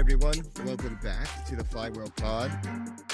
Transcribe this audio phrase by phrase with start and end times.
[0.00, 0.42] everyone.
[0.64, 2.50] Welcome back to the Flywheel Pod.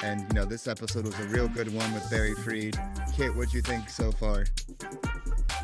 [0.05, 2.75] And you know, this episode was a real good one with Barry Fried.
[3.13, 4.45] Kiet, what'd you think so far?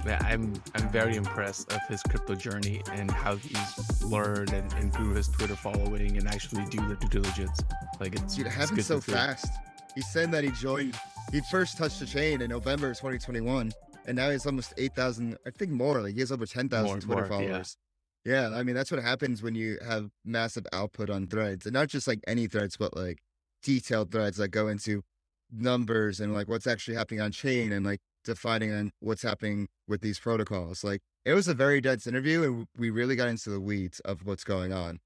[0.05, 4.93] Man, I'm I'm very impressed of his crypto journey and how he's learned and, and
[4.93, 7.63] grew his Twitter following and actually do the due diligence.
[8.01, 9.47] Like it's Dude, it happened good so fast.
[9.95, 10.99] He said that he joined,
[11.31, 13.71] he first touched the chain in November 2021,
[14.07, 16.01] and now he's almost 8,000, I think more.
[16.01, 17.29] Like he has over 10,000 Twitter more, yeah.
[17.29, 17.77] followers.
[18.25, 18.51] Yeah.
[18.51, 22.07] I mean, that's what happens when you have massive output on threads, and not just
[22.07, 23.21] like any threads, but like
[23.63, 25.03] detailed threads that go into
[25.51, 30.01] numbers and like what's actually happening on chain and like defining on what's happening with
[30.01, 30.85] these protocols.
[30.85, 34.25] Like it was a very dense interview, and we really got into the weeds of
[34.27, 35.01] what's going on.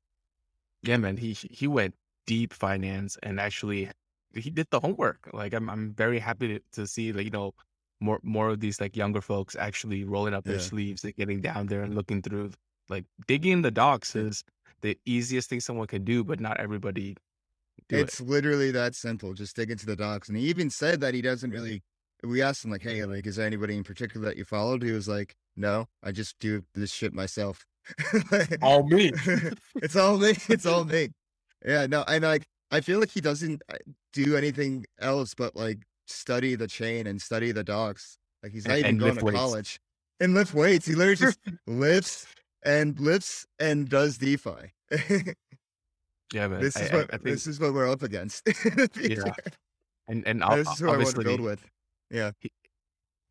[0.83, 1.17] Yeah, man.
[1.17, 1.95] He he went
[2.27, 3.91] deep finance and actually
[4.35, 5.29] he did the homework.
[5.33, 7.53] Like I'm I'm very happy to, to see like you know
[8.01, 10.61] more more of these like younger folks actually rolling up their Yeah.
[10.61, 12.53] sleeves and getting down there and looking through
[12.89, 14.45] like digging the docs is
[14.83, 17.17] the easiest thing someone can do, but not everybody
[17.89, 19.33] do it's literally that simple.
[19.35, 20.29] Just dig into the docs.
[20.29, 21.83] And he even said that he doesn't really.
[22.25, 24.93] We asked him like, "Hey, like, is there anybody in particular that you followed?" He
[24.93, 27.65] was like, "No, I just do this shit myself."
[28.33, 28.59] it.
[28.63, 29.13] All me.
[29.77, 30.33] it's all me.
[30.49, 31.11] It's all me.
[31.65, 33.77] Yeah, no, and like, I feel like he doesn't uh,
[34.13, 38.19] do anything else but like study the chain and study the docs.
[38.43, 39.39] Like he's not And- even and going to weights.
[39.39, 39.81] college
[40.21, 40.87] and lift weights.
[40.87, 42.27] He literally just lifts
[42.67, 44.73] and lifts and does DeFi.
[46.33, 46.61] yeah, man.
[46.61, 48.47] this is I- what I think this is what we're up against.
[49.01, 49.33] yeah.
[50.09, 51.65] And and ob- this is who I want to build with.
[52.11, 52.31] Yeah.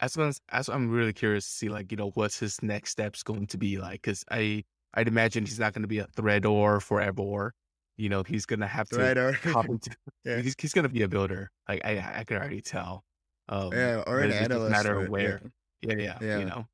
[0.01, 2.91] as well as, as I'm really curious to see like you know what's his next
[2.91, 6.07] steps going to be like because I I'd imagine he's not going to be a
[6.07, 7.53] thread or forever.
[7.97, 9.17] You know he's have to Right.
[9.17, 9.91] Or, hop into.
[10.25, 10.41] Yeah.
[10.41, 11.51] He's he's gonna be a builder.
[11.69, 13.03] Like I I can already tell.
[13.47, 14.71] Um, yeah, or an analyst.
[14.71, 15.39] matter where.
[15.81, 16.39] Yeah, yeah, Yeah.
[16.39, 16.67] You know.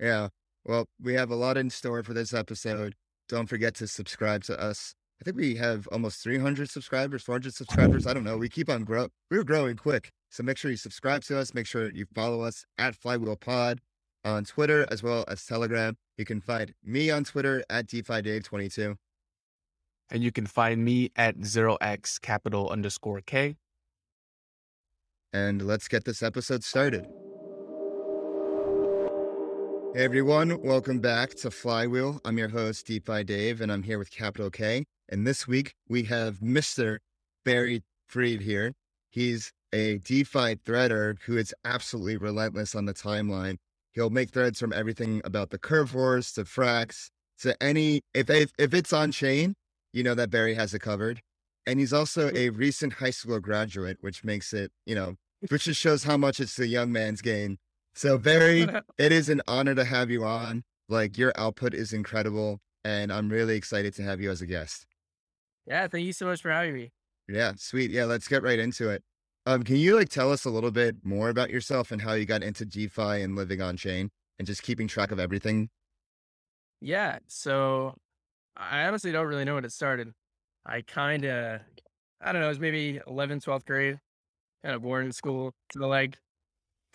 [0.00, 0.28] Yeah.
[0.66, 2.94] Well, we have a lot in store for this episode.
[3.28, 4.94] Don't forget to subscribe to us.
[5.20, 8.06] I think we have almost 300 subscribers, 400 subscribers.
[8.06, 8.36] I don't know.
[8.36, 9.08] We keep on grow.
[9.30, 10.10] We're growing quick.
[10.28, 11.54] So make sure you subscribe to us.
[11.54, 13.80] Make sure you follow us at Flywheel Pod
[14.24, 15.96] on Twitter as well as Telegram.
[16.18, 18.96] You can find me on Twitter at DeFiDave22.
[20.10, 23.56] And you can find me at zero x capital underscore k.
[25.32, 27.06] and let's get this episode started.
[29.96, 32.20] Hey everyone, welcome back to Flywheel.
[32.22, 34.84] I'm your host, DeFi Dave, and I'm here with Capital K.
[35.08, 36.98] And this week we have Mr.
[37.46, 38.74] Barry Fried here.
[39.08, 43.56] He's a DeFi threader who is absolutely relentless on the timeline.
[43.94, 47.08] He'll make threads from everything about the curve wars to Frax
[47.38, 49.54] to any if if, if it's on chain,
[49.94, 51.22] you know that Barry has it covered.
[51.64, 55.14] And he's also a recent high school graduate, which makes it, you know,
[55.48, 57.56] which just shows how much it's the young man's game.
[57.96, 58.66] So Barry,
[58.98, 60.64] it is an honor to have you on.
[60.88, 64.86] Like your output is incredible, and I'm really excited to have you as a guest.
[65.66, 66.92] Yeah, thank you so much for having me.
[67.26, 67.90] Yeah, sweet.
[67.90, 69.02] Yeah, let's get right into it.
[69.46, 72.26] Um, can you like tell us a little bit more about yourself and how you
[72.26, 75.70] got into DeFi and living on chain and just keeping track of everything?
[76.82, 77.94] Yeah, so
[78.56, 80.12] I honestly don't really know when it started.
[80.66, 81.60] I kind of,
[82.20, 83.98] I don't know, it was maybe 11th, 12th grade,
[84.62, 85.54] kind of bored in school.
[85.72, 86.18] So like,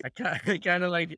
[0.03, 0.09] I
[0.57, 1.17] kind of like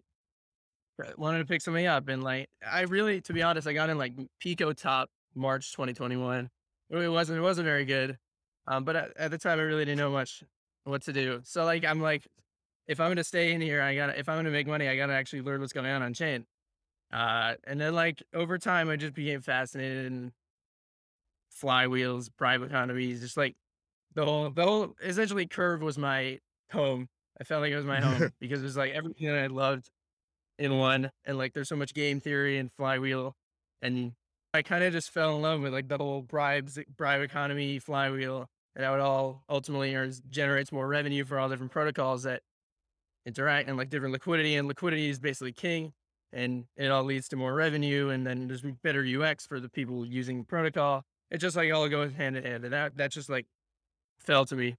[1.18, 2.08] wanted to pick something up.
[2.08, 6.50] And like, I really, to be honest, I got in like Pico top March 2021.
[6.90, 8.18] It wasn't, it wasn't very good.
[8.68, 10.44] Um, but at, at the time I really didn't know much
[10.86, 11.42] what to do.
[11.44, 12.28] So like, I'm like,
[12.88, 15.08] if I'm to stay in here, I gotta, if I'm to make money, I got
[15.08, 16.46] to actually learn what's going on on chain.
[17.12, 20.32] Uh, and then like over time, I just became fascinated in
[21.62, 23.56] flywheels, private economies, just like
[24.16, 26.40] the whole, the whole, essentially curve was my
[26.72, 27.08] home.
[27.44, 29.90] I felt like it was my home because it was like everything that I loved
[30.58, 31.12] in one.
[31.26, 33.36] And like, there's so much game theory and flywheel.
[33.82, 34.14] And
[34.54, 38.48] I kind of just fell in love with like the whole bribes, bribe economy, flywheel,
[38.78, 42.44] and how it all ultimately earns, generates more revenue for all different protocols that
[43.26, 44.56] interact and like different liquidity.
[44.56, 45.92] And liquidity is basically king
[46.32, 50.06] and it all leads to more revenue and then there's better UX for the people
[50.06, 51.04] using the protocol.
[51.30, 52.64] It just like all goes hand in hand.
[52.64, 53.48] And that that just like
[54.18, 54.76] fell to me.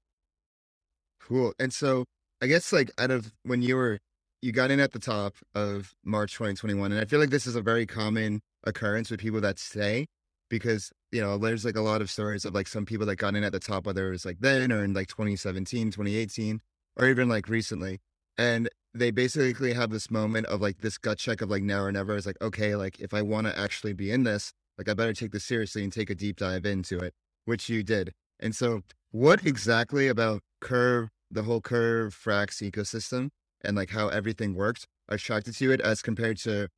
[1.21, 1.53] Cool.
[1.59, 2.07] And so
[2.43, 3.99] I guess like out of when you were
[4.43, 7.57] you got in at the top of March 2021, and I feel like this is
[7.57, 10.07] a very common occurrence with people that stay
[10.51, 13.35] because you know there's like a lot of stories of like some people that got
[13.35, 16.61] in at the top, whether it was like then or in like 2017, 2018,
[16.97, 18.01] or even like recently,
[18.37, 21.93] and they basically have this moment of like this gut check of like now or
[21.93, 22.17] never.
[22.17, 25.15] It's like okay, like if I want to actually be in this, like I better
[25.15, 27.15] take this seriously and take a deep dive into it,
[27.45, 28.13] which you did.
[28.41, 33.31] And so, what exactly about Curve, the whole Curve Frax ecosystem,
[33.63, 36.69] and like how everything works, attracted to it as compared to,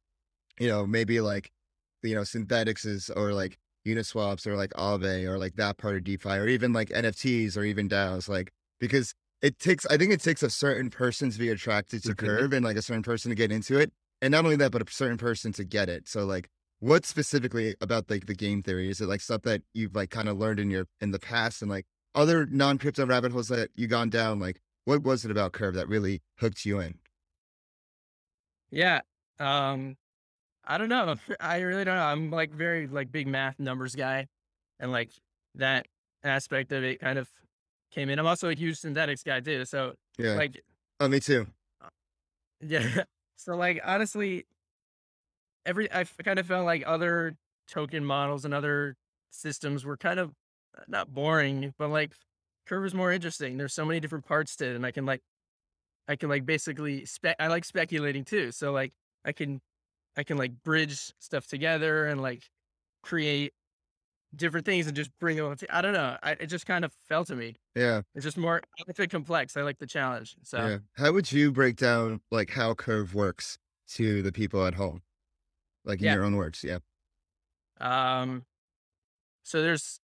[0.59, 1.51] you know, maybe like,
[2.03, 6.03] you know, Synthetix is or like, Uniswaps or like Aave or like that part of
[6.05, 8.29] DeFi or even like NFTs or even DAOs?
[8.29, 12.15] Like, because it takes, I think it takes a certain person to be attracted to
[12.15, 12.17] Mhm.
[12.17, 13.93] Curve and like a certain person to get into it.
[14.21, 16.09] And not only that, but a certain person to get it.
[16.09, 16.49] So like,
[16.81, 18.91] what specifically about like the game theory?
[18.91, 21.63] Is it like stuff that you've like kind of learned in your, in the past
[21.63, 24.41] and like other non-crypto rabbit holes that you gone down?
[24.41, 26.99] Like, what was it about Curve that really hooked you in?
[28.71, 29.01] Yeah.
[29.39, 29.97] Um,
[30.65, 31.15] I don't know.
[31.41, 32.03] I really don't know.
[32.03, 34.27] I'm like very like big math numbers guy,
[34.81, 35.11] and like
[35.55, 35.87] that
[36.25, 37.29] aspect of it kind of
[37.93, 38.19] came in.
[38.19, 39.65] I'm also a huge Synthetix guy too.
[39.65, 40.33] So Yeah.
[40.35, 40.61] like
[41.01, 41.47] oh, me too.
[42.61, 43.05] yeah.
[43.39, 44.47] So like honestly,
[45.67, 47.37] every I kind of felt like other
[47.69, 48.97] token models and other
[49.31, 50.33] systems were kind of uh,
[50.89, 52.13] not boring, but like
[52.67, 53.57] Curve is more interesting.
[53.57, 55.23] There's so many different parts to it, and I can like
[56.09, 57.37] I can like basically spec.
[57.39, 58.53] I like speculating too.
[58.53, 58.93] So like
[59.25, 59.61] I can
[60.17, 62.43] I can like bridge stuff together and like
[63.03, 63.53] create
[64.35, 65.57] different things and just bring them.
[65.71, 66.17] I don't know.
[66.23, 67.57] I, it just kind of fell to me.
[67.75, 68.03] Yeah.
[68.15, 69.57] It's just more it's a complex.
[69.57, 70.37] I like the challenge.
[70.43, 70.79] So Yeah.
[70.97, 73.59] How would you break down like how Curve works
[73.91, 75.03] to the people at home?
[75.85, 76.15] Like in Yeah.
[76.15, 76.65] your own words.
[76.65, 76.79] Yeah.
[77.81, 78.45] Um,
[79.45, 80.01] so there's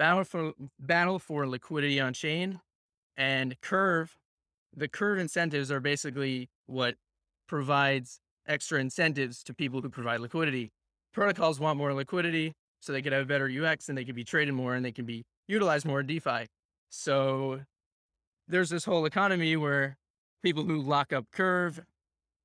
[0.00, 2.58] battle for battle for liquidity on chain,
[3.18, 4.16] and curve.
[4.74, 6.94] The curve incentives are basically what
[7.46, 8.18] provides
[8.48, 10.70] extra incentives to people who provide liquidity.
[11.12, 14.54] Protocols want more liquidity so they can have better UX and they can be traded
[14.54, 16.46] more and they can be utilized more in DeFi.
[16.88, 17.60] So
[18.48, 19.98] there's this whole economy where
[20.42, 21.80] people who lock up curve,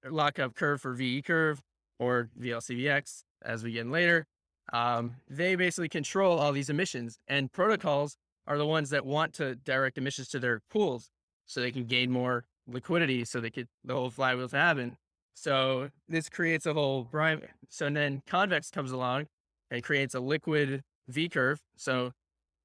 [0.03, 1.61] lock up curve for VE curve
[1.99, 4.25] or VLCVX, as we get in later,
[4.73, 8.17] um, they basically control all these emissions and protocols
[8.47, 11.09] are the ones that want to direct emissions to their pools
[11.45, 14.97] so they can gain more liquidity so they could the whole flywheel to happen
[15.33, 19.27] so this creates a whole bribe so then convex comes along
[19.69, 22.11] and creates a liquid v curve so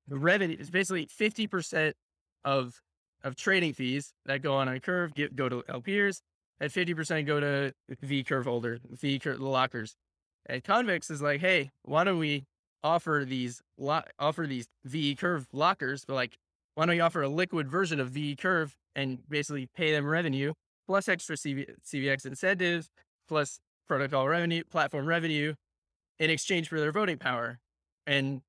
[0.09, 1.93] the revenue is basically 50%
[2.45, 2.81] of
[3.23, 6.23] of trading fees that go on a curve get, go to lpers
[6.61, 9.95] and 50% go to v curve holder v curve the lockers
[10.47, 12.45] and Convex is like, hey, why don't we
[12.83, 16.37] offer these lo- offer these VE curve lockers, but like,
[16.75, 20.53] why don't we offer a liquid version of VE curve and basically pay them revenue
[20.87, 22.89] plus extra CV- CVX incentives
[23.29, 25.55] plus protocol revenue, platform revenue
[26.19, 27.59] in exchange for their voting power
[28.07, 28.43] and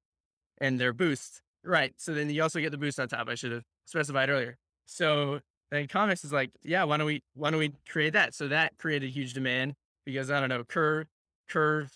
[0.59, 1.41] and their boost.
[1.63, 1.93] Right.
[1.97, 3.27] So then you also get the boost on top.
[3.29, 4.57] I should have specified earlier.
[4.85, 8.33] So then Convex is like, yeah, why don't we why don't we create that?
[8.33, 9.73] So that created huge demand
[10.05, 11.07] because I don't know, Curve
[11.51, 11.91] curve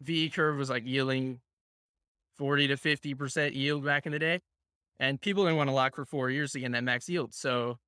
[0.00, 1.40] v curve was like yielding
[2.38, 4.40] 40 to 50 percent yield back in the day
[4.98, 7.78] and people didn't want to lock for four years to get that max yield so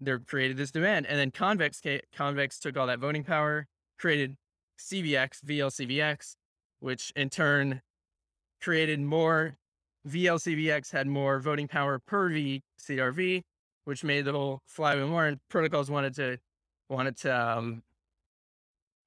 [0.00, 1.80] they created this demand and then convex
[2.14, 3.66] convex took all that voting power
[3.98, 4.36] created
[4.78, 6.36] cvx vlcvx
[6.80, 7.80] which in turn
[8.62, 9.56] created more
[10.08, 13.42] vlcvx had more voting power per v crv
[13.84, 16.38] which made the whole flywheel more and protocols wanted to
[16.88, 17.82] wanted to um,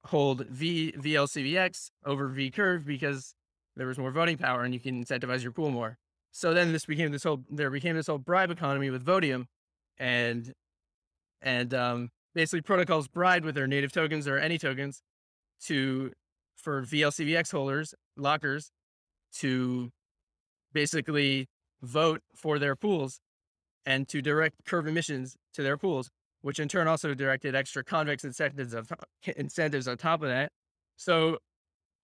[0.06, 3.34] hold V VLCVX over V curve because
[3.76, 5.98] there was more voting power and you can incentivize your pool more.
[6.32, 9.46] So then this became this whole there became this whole bribe economy with Votium
[9.98, 10.52] and
[11.42, 15.02] and um, basically protocols bribed with their native tokens or any tokens
[15.64, 16.12] to
[16.56, 18.70] for VLCVX holders, lockers,
[19.32, 19.90] to
[20.72, 21.48] basically
[21.82, 23.20] vote for their pools
[23.86, 26.10] and to direct curve emissions to their pools
[26.42, 28.92] which in turn also directed extra convex incentives of
[29.36, 30.52] incentives on top of that.
[30.96, 31.38] So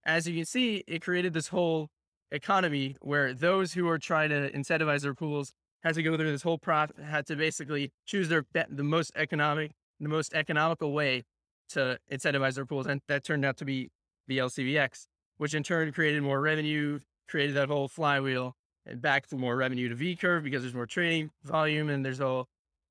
[0.05, 1.89] as you can see, it created this whole
[2.31, 5.53] economy where those who are trying to incentivize their pools
[5.83, 9.73] had to go through this whole process, had to basically choose their the most economic,
[10.01, 11.23] the most economical way
[11.69, 13.91] to incentivize their pools, and that turned out to be
[14.29, 15.07] the LCVX,
[15.39, 19.89] which in turn created more revenue, created that whole flywheel, and back to more revenue
[19.89, 22.49] to V curve because there's more trading volume, and there's all,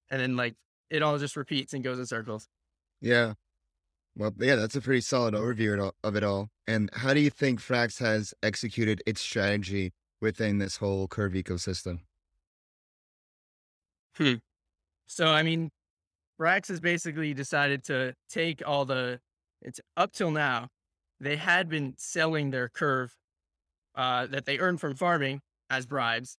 [0.10, 0.56] and then like
[0.90, 2.48] it all just repeats and goes in circles.
[3.02, 3.34] Yeah.
[4.18, 6.50] Well, yeah, that's a pretty solid overview of it all- of it all.
[6.68, 12.00] And how do you think Frax has executed its strategy within this whole curve ecosystem?
[14.16, 14.36] Hmm.
[15.08, 15.72] So I mean,
[16.40, 19.20] Frax has basically decided to take all the
[19.62, 20.70] it's up till now,
[21.20, 23.16] they had been selling their curve
[23.96, 26.38] uh, that they earned from farming as bribes,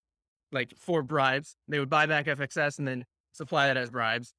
[0.53, 1.57] like for bribes.
[1.69, 3.05] They would buy back FXS and then
[3.37, 4.35] supply that as bribes.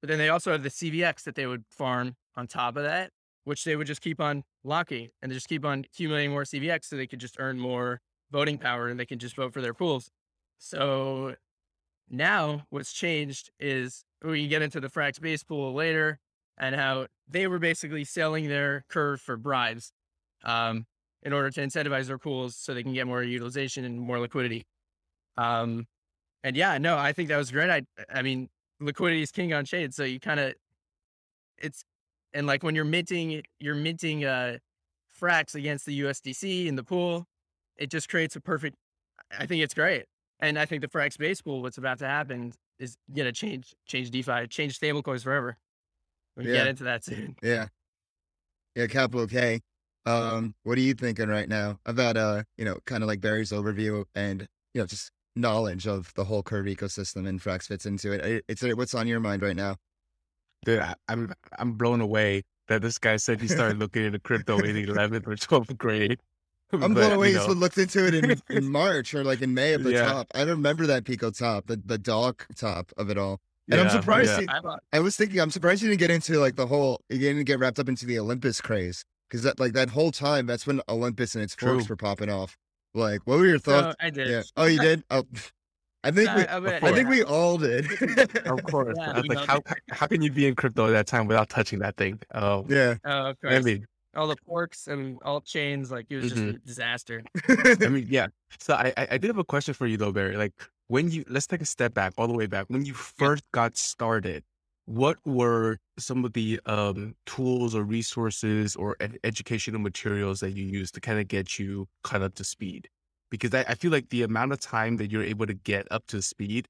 [0.00, 3.10] But then they also have the CVX that they would farm on top of that,
[3.44, 6.96] which they would just keep on locking and just keep on accumulating more CVX so
[6.96, 8.00] they could just earn more
[8.30, 10.10] voting power and they can just vote for their pools.
[10.58, 11.34] So
[12.10, 16.18] now what's changed is we can get into the Frax base pool later
[16.58, 19.92] and how they were basically selling their curve for bribes.
[20.44, 20.86] Um,
[21.26, 24.64] in order to incentivize their pools so they can get more utilization and more liquidity.
[25.36, 25.88] Um,
[26.46, 27.70] and yeah, no, I think that was great.
[27.70, 28.48] I, I mean,
[28.78, 29.90] liquidity is king on chain.
[29.90, 30.54] So you kind of,
[31.58, 31.82] it's,
[32.32, 34.58] and like when you're minting, you're minting, uh,
[35.20, 37.26] Frax against the USDC in the pool,
[37.76, 38.76] it just creates a perfect,
[39.36, 40.04] I think it's great.
[40.38, 43.74] And I think the Frax base pool, what's about to happen is going to change,
[43.84, 45.56] change DeFi, change stablecoins forever.
[46.36, 46.52] We Yeah.
[46.52, 47.34] get into that soon.
[47.42, 47.66] Yeah.
[48.76, 49.62] Yeah, capital K.
[50.04, 53.50] Um, what are you thinking right now about uh, you know, kind of like Barry's
[53.50, 58.12] overview and you know, just knowledge of the whole curve ecosystem and Frax fits into
[58.12, 58.44] it.
[58.48, 59.76] It's what's on your mind right now.
[60.64, 64.58] Dude, I, I'm I'm blown away that this guy said he started looking into crypto
[64.58, 66.18] in 11th or 12th grade.
[66.72, 67.30] I'm But, blown away.
[67.30, 69.92] you You know, looked into it in, in March or like in May at the
[69.92, 70.06] Yeah.
[70.06, 70.26] top.
[70.34, 73.40] I remember that Pico top, the the dog top of it all.
[73.70, 74.40] And I'm surprised yeah.
[74.62, 77.18] you- I I was thinking, I'm surprised you didn't get into like the whole, you
[77.18, 79.04] didn't get wrapped up into the Olympus craze.
[79.28, 82.56] Cause that, like, that whole time, that's when Olympus and its forks were popping off.
[82.96, 83.96] Like, what were your so thoughts?
[84.00, 84.28] I did.
[84.28, 84.42] yeah.
[84.56, 85.04] Oh, you did?
[85.10, 85.24] Oh,
[86.04, 87.86] I think we, I, I, I think we all did.
[88.46, 88.96] Of course.
[88.96, 91.26] Yeah, I was like, know how how can you be in crypto at that time
[91.26, 92.20] without touching that thing?
[92.32, 92.94] Oh, yeah.
[93.04, 93.64] Oh, of I course.
[93.64, 96.54] mean, all the forks and all chains, like it was just Mhm.
[96.54, 97.22] a disaster.
[97.84, 98.28] I mean, yeah.
[98.60, 100.36] So I, I I did have a question for you though, Barry.
[100.36, 100.52] Like
[100.86, 102.66] when you let's take a step back, all the way back.
[102.68, 104.44] When you first got started,
[104.86, 110.64] what were some of the um, tools or resources or ed- educational materials that you
[110.64, 112.88] used to kind of get you caught up to speed?
[113.30, 116.06] Because I, I feel like the amount of time that you're able to get up
[116.08, 116.68] to speed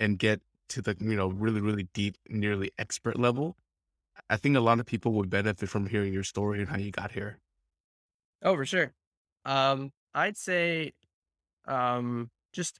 [0.00, 0.40] and get
[0.70, 3.56] to the you know really really deep, nearly expert level,
[4.30, 6.90] I think a lot of people would benefit from hearing your story and how you
[6.90, 7.38] got here.
[8.42, 8.94] Oh, for sure.
[9.44, 10.92] Um, I'd say,
[11.66, 12.78] um, just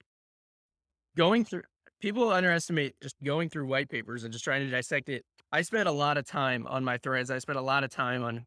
[1.17, 1.63] going through.
[2.01, 5.23] People underestimate just going through white papers and just trying to dissect it.
[5.53, 7.31] I spent a lot of time on my threads.
[7.31, 8.47] I spent a lot of time on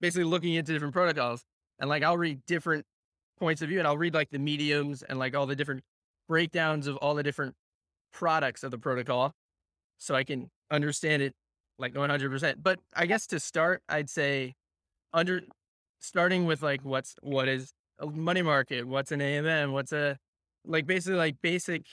[0.00, 1.42] basically looking into different protocols,
[1.78, 2.84] and like I'll read different
[3.38, 5.82] points of view, and I'll read like the mediums and like all the different
[6.28, 7.54] breakdowns of all the different
[8.12, 9.32] products of the protocol,
[9.98, 11.32] so I can understand it
[11.78, 12.56] like 100%.
[12.62, 14.54] But I guess to start, I'd say
[15.14, 15.42] under
[16.00, 20.18] starting with like what's what is a money market, what's an AMM, what's a
[20.66, 21.84] like basically like basic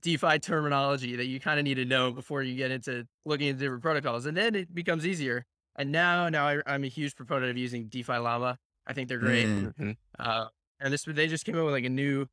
[0.00, 3.60] DeFi terminology that you kind of need to know before you get into looking into
[3.60, 5.44] different protocols, and then it becomes easier.
[5.76, 8.58] And now, now I, I'm a huge proponent of using DeFi Llama.
[8.86, 9.46] I think they're great.
[9.46, 9.74] Mm.
[9.76, 9.96] Mhm.
[10.18, 10.46] Uh,
[10.80, 12.26] and this they just came out with like a new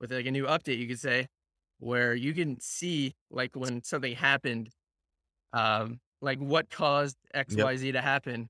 [0.00, 1.28] with like a new update you could say
[1.78, 4.70] where you can see like when something happened
[5.52, 8.48] um like what caused xyz to happen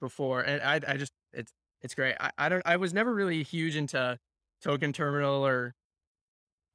[0.00, 3.42] before and i i just it's it's great I, I don't i was never really
[3.42, 4.18] huge into
[4.62, 5.74] token terminal or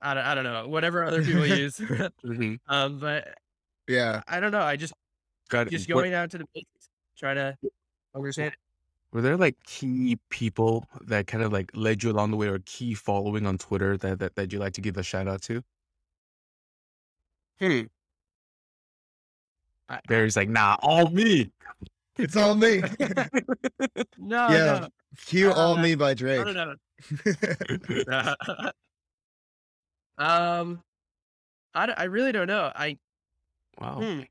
[0.01, 2.59] i don't, I don't know whatever other people use Mhm.
[2.67, 3.35] um but
[3.87, 4.21] Yeah.
[4.27, 4.93] i don't know i just
[5.49, 7.57] Got just Were- going down to the basics try to
[8.15, 8.53] understand.
[9.13, 12.59] Were there like key people that kind of like led you along the way or
[12.65, 15.63] key following on Twitter that that, that you like to give a shout out to?
[17.59, 17.81] hmm
[19.89, 21.51] I- Barry's like, nah, all me.
[22.19, 22.81] It's all me.
[24.17, 24.79] no Yeah.
[24.81, 24.87] no
[25.27, 26.45] Cue All Uh, Me by no Drake.
[26.45, 26.75] no no,
[28.07, 28.71] no.
[30.17, 30.81] Um,
[31.73, 32.71] I, I really don't know.
[32.75, 32.97] I
[33.79, 33.95] wow.
[34.01, 34.21] hmm,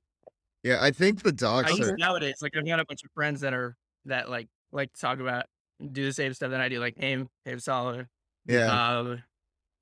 [0.62, 1.96] yeah, I think the I docs use are.
[1.96, 3.76] nowadays like I've got a bunch of friends that are
[4.06, 5.44] that like like to talk about
[5.92, 8.06] do the same stuff that I do, like Aim, Aim Solid.
[8.46, 8.98] Yeah.
[8.98, 9.22] Um,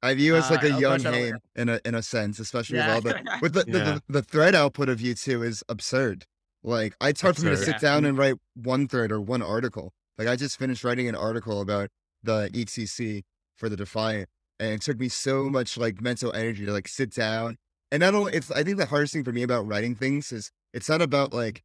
[0.03, 2.03] I view as like uh, a a young bunch of- Haim in a in a
[2.03, 2.97] sense, especially Yeah.
[2.97, 3.85] with all the with the, the, Yeah.
[3.85, 6.25] the the thread output of you two is absurd.
[6.63, 7.79] Like it's hard for me to sit Yeah.
[7.79, 9.93] down and write one thread or one article.
[10.19, 11.89] Like I just finished writing an article about
[12.23, 13.23] the ETC
[13.57, 15.53] for the Defiant, and it took me so mm-hmm.
[15.53, 17.57] much like mental energy to like sit down.
[17.91, 20.51] And not only it's I think the hardest thing for me about writing things is
[20.73, 21.63] it's not about like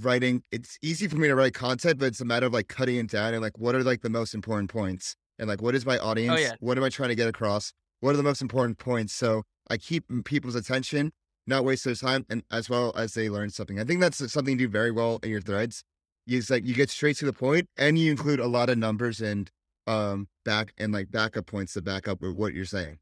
[0.00, 0.42] writing.
[0.52, 3.10] It's easy for me to write content, but it's a matter of like cutting it
[3.10, 5.98] down and like what are like the most important points and like what is my
[5.98, 6.38] oh, audience?
[6.38, 6.52] Oh, yeah.
[6.60, 7.72] What am I trying to get across?
[8.00, 9.14] What are the most important points?
[9.14, 11.12] So I keep people's attention,
[11.46, 13.80] not waste their time, and as well as they learn something.
[13.80, 15.82] I think that's something you do very well in your threads.
[16.26, 19.20] Is like you get straight to the point, and you include a lot of numbers
[19.20, 19.50] and
[19.86, 22.98] um back and like backup points to back up with what you're saying.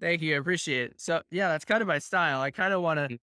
[0.00, 1.00] thank you, I appreciate it.
[1.00, 2.40] So yeah, that's kind of my style.
[2.40, 3.08] I kind of want Mm.
[3.10, 3.18] to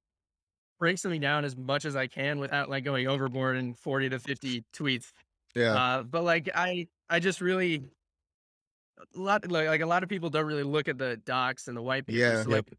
[0.80, 4.20] break something down as much as I can without like going overboard in forty to
[4.20, 5.14] fifty tweets.
[5.56, 7.86] Yeah, Uh, but like I, I just really
[9.16, 11.78] a lot like, like a lot of people don't really look at the docs and
[11.78, 12.42] the white papers.
[12.42, 12.44] Yeah.
[12.44, 12.74] so, like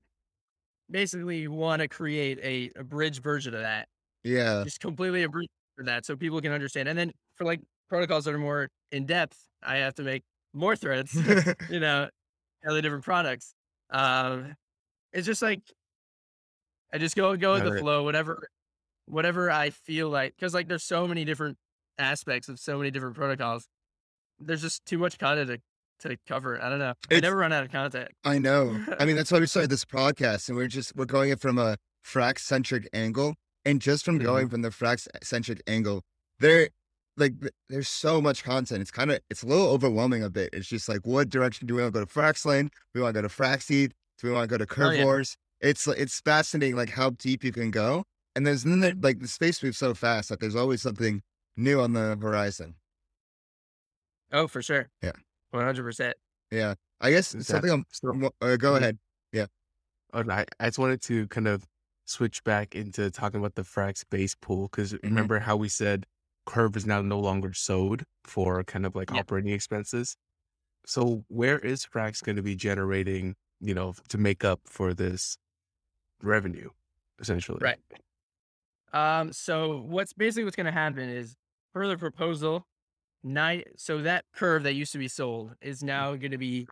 [0.90, 3.88] basically want to create a, a bridge version of that,
[4.24, 6.88] yeah, just completely a bridge for that, so people can understand.
[6.88, 10.22] And then for like protocols that are more in depth, I have to make
[10.54, 11.14] more threads.
[11.70, 12.08] you know,
[12.66, 13.54] all the different products.
[13.90, 14.54] Um,
[15.12, 15.60] it's just like
[16.92, 18.48] I just go go with Got the flow, whatever,
[19.06, 21.58] whatever I feel like, because like there's so many different
[21.98, 23.68] aspects of so many different protocols.
[24.38, 25.60] There's just too much content
[26.00, 26.62] to, to cover.
[26.62, 26.94] I don't know.
[27.10, 28.08] I never run out of content.
[28.24, 28.80] I know.
[28.98, 31.58] I mean, that's why we started this podcast, and we're just we're going it from
[31.58, 36.02] a Frax centric angle, and just from going from the Frax centric angle,
[36.38, 36.70] there,
[37.20, 37.34] like,
[37.68, 38.80] there's so much content.
[38.82, 40.50] It's kind of it's a little overwhelming a bit.
[40.52, 42.70] It's just like, what direction do we want to go to Fraxlend?
[42.70, 43.94] Do we want to go to frax seed?
[44.18, 45.04] Do we want to go to curve Oh, yeah.
[45.04, 45.36] wars?
[45.60, 49.62] It's it's fascinating, like how deep you can go, and there's then like the space
[49.62, 51.22] moves so fast that there's always something
[51.56, 52.76] new on the horizon.
[54.32, 54.90] Oh, for sure.
[55.02, 55.12] Yeah.
[55.50, 56.16] One hundred percent.
[56.50, 57.70] Yeah, I guess Is something.
[57.70, 58.76] I'm, So, uh, go Mhm.
[58.76, 58.98] ahead.
[59.32, 59.46] Yeah.
[60.12, 61.66] I, I just wanted to kind of
[62.06, 65.08] switch back into talking about the Frax base pool because Mm-hmm.
[65.08, 66.06] remember how we said
[66.50, 69.20] Curve is now no longer sewed for kind of like Yep.
[69.20, 70.16] operating expenses.
[70.84, 75.36] So where is Frax going to be generating, you know, to make up for this
[76.22, 76.70] revenue,
[77.20, 77.60] essentially?
[77.62, 77.78] Right.
[78.92, 81.36] Um, so what's basically what's gonna happen is
[81.72, 82.66] per the proposal,
[83.22, 86.66] nine so that curve that used to be sold is now gonna be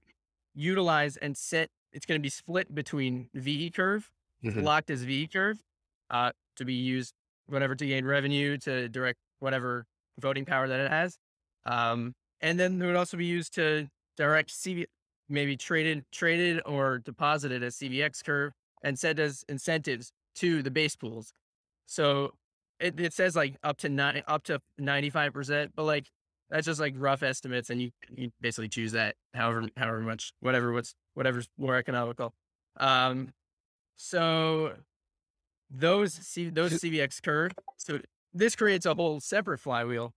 [0.55, 4.11] utilized and set it's gonna be split between VE curve,
[4.43, 4.65] Mhm.
[4.65, 5.63] locked as VE curve,
[6.11, 7.15] uh, to be used
[7.47, 9.87] whatever to gain revenue to direct whatever
[10.19, 11.17] voting power that it has.
[11.67, 14.87] Um, and then it would also be used to direct CV
[15.29, 18.53] maybe traded traded or deposited as CVX curve
[18.83, 21.33] and set as incentives to the base pools.
[21.87, 22.33] So
[22.81, 26.07] it, it says like up to nine up to ninety five percent, but like
[26.51, 30.73] that's just like rough estimates, and you you basically choose that however however much whatever
[30.73, 32.33] what's whatever's more economical.
[32.79, 33.33] Um,
[33.97, 34.75] so
[35.71, 37.53] those C, those CVX curve.
[37.77, 38.01] So
[38.39, 40.13] this creates a whole separate flywheel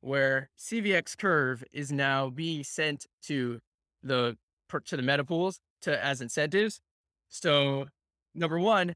[0.00, 3.60] where CVX curve is now being sent to
[4.02, 4.36] the
[4.84, 6.80] to the meta pools to as incentives.
[7.28, 7.86] So
[8.34, 8.94] number one,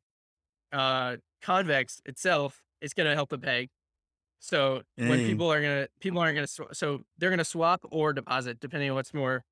[0.72, 3.68] uh, convex itself is going to help the peg.
[4.38, 8.58] So when people are gonna people aren't gonna sw- so they're gonna swap or deposit
[8.58, 9.45] depending on what's more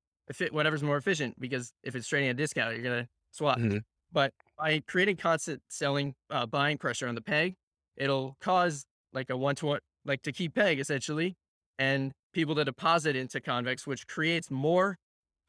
[0.51, 3.59] whatever's more efficient because if it's trading at a discount you're gonna swap.
[3.59, 3.83] Mhm.
[4.11, 7.55] But by creating constant selling uh, buying pressure on the peg,
[7.97, 11.35] it'll cause like a one to one like to keep peg essentially,
[11.77, 14.97] and people to deposit into convex, which creates more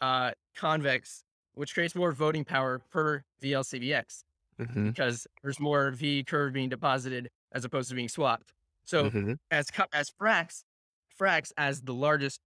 [0.00, 1.22] uh, convex,
[1.54, 4.24] which creates more voting power per VLCVX
[4.58, 4.86] Mhm.
[4.86, 8.52] because there's more V curve being deposited as opposed to being swapped.
[8.84, 9.36] So Mhm.
[9.50, 10.64] as as Frax,
[11.18, 12.40] Frax as the largest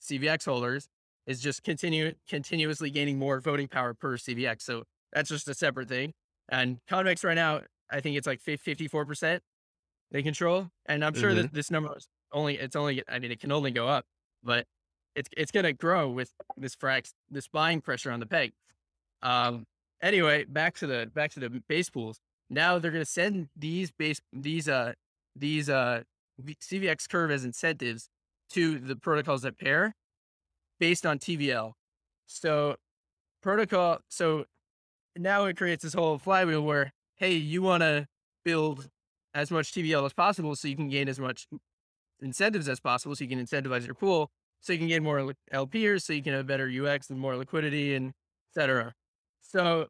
[0.00, 0.88] CVX holders
[1.26, 4.62] is just continue continuously gaining more voting power per CVX.
[4.64, 6.12] So that's just a separate thing.
[6.48, 9.42] And Convex right now, I think it's like fifty four percent
[10.10, 13.40] they control, and I'm sure that this number is only it's only I mean it
[13.40, 14.04] can only go up,
[14.42, 14.66] but
[15.14, 18.52] it's it's gonna grow with this Frax this buying pressure on the peg.
[19.22, 19.64] Um.
[20.02, 22.18] Anyway, back to the back to the base pools.
[22.48, 24.92] Now they're gonna send these base these uh
[25.36, 26.02] these uh
[26.42, 28.08] CVX curve as incentives
[28.50, 29.94] to the protocols that pair
[30.78, 31.72] based on TVL.
[32.26, 32.76] So
[33.42, 34.44] protocol so
[35.16, 38.06] now it creates this whole flywheel where hey, you want to
[38.44, 38.88] build
[39.34, 41.46] as much TVL as possible so you can gain as much
[42.20, 46.02] incentives as possible so you can incentivize your pool so you can get more LPers
[46.02, 48.12] so you can have better UX and more liquidity and
[48.50, 48.94] etc.
[49.40, 49.88] So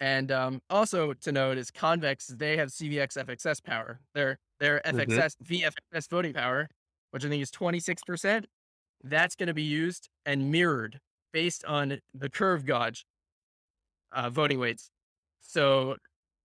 [0.00, 4.00] and um, also to note is Convex, they have CVX FXS power.
[4.14, 4.80] Their their.
[4.84, 6.68] FXS VFXS voting power,
[7.10, 8.44] which I think is 26%,
[9.02, 11.00] that's going to be used and mirrored
[11.32, 13.06] based on the curve gauge
[14.12, 14.90] uh, voting weights.
[15.40, 15.96] So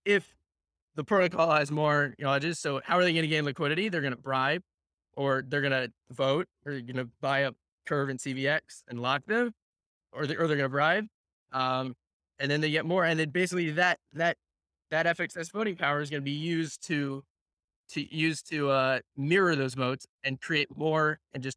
[0.04, 0.34] if
[0.94, 3.88] the protocol has more gauges, so how are they going to gain liquidity?
[3.88, 4.62] They're going to bribe
[5.14, 7.54] or they're going to vote or you're going to buy up
[7.86, 9.52] curve and CVX and lock them
[10.12, 11.06] or, they, or they're going to bribe.
[11.52, 11.94] Um,
[12.38, 13.04] and then they get more.
[13.04, 14.36] And then basically that, that,
[14.90, 17.22] that FXS voting power is going to be used to,
[17.90, 21.56] to use to uh, mirror those votes and create more and just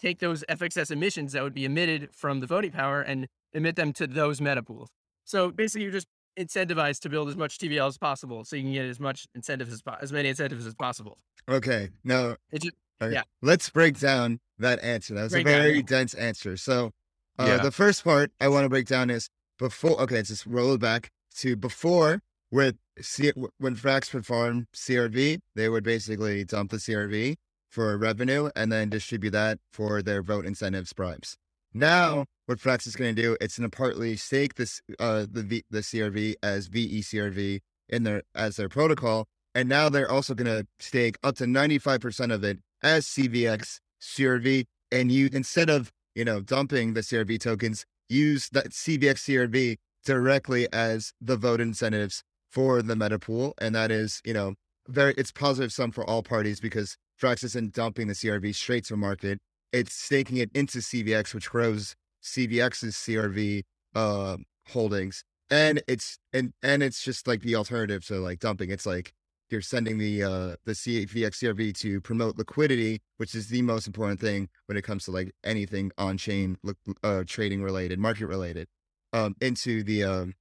[0.00, 3.92] take those FXS emissions that would be emitted from the voting power and emit them
[3.94, 4.90] to those meta pools.
[5.24, 6.06] So basically, you're just
[6.38, 9.72] incentivized to build as much TVL as possible, so you can get as much incentives
[9.72, 11.18] as po- as many incentives as possible.
[11.48, 13.12] Okay, It just Okay.
[13.14, 13.22] Yeah.
[13.42, 15.14] Let's break down that answer.
[15.14, 15.82] That was Break a down, very yeah.
[15.82, 16.56] dense answer.
[16.56, 16.90] So,
[17.38, 17.62] uh, Yeah.
[17.62, 20.00] the first part I want to break down is before.
[20.02, 25.68] Okay, let's just roll it back to before with C- when Frax perform CRV, they
[25.68, 27.36] would basically dump the CRV
[27.68, 31.36] for revenue and then distribute that for their vote incentives bribes.
[31.74, 35.42] Now, what Frax is going to do, it's going to partly stake this uh, the
[35.42, 40.46] v- the CRV as VECRV in their as their protocol, and now they're also going
[40.46, 45.68] to stake up to ninety five percent of it as CVX CRV, and you instead
[45.68, 51.60] of you know dumping the CRV tokens, use that CVX CRV directly as the vote
[51.60, 54.54] incentives for the meta pool, and that is you know
[54.88, 58.96] very it's positive sum for all parties because Frax isn't dumping the CRV straight to
[58.96, 59.38] market.
[59.72, 63.62] It's staking it into CVX, which grows CVX's CRV
[63.94, 64.36] uh,
[64.68, 68.70] holdings, and it's and and it's just like the alternative to like dumping.
[68.70, 69.12] It's like
[69.50, 74.20] you're sending the uh the CVX CRV to promote liquidity, which is the most important
[74.20, 76.58] thing when it comes to like anything on chain
[77.02, 78.68] uh, trading related, market related,
[79.12, 80.34] um, into the um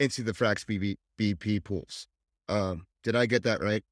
[0.00, 2.06] into the Frax BB, BP pools.
[2.48, 3.82] Um, did I get that right?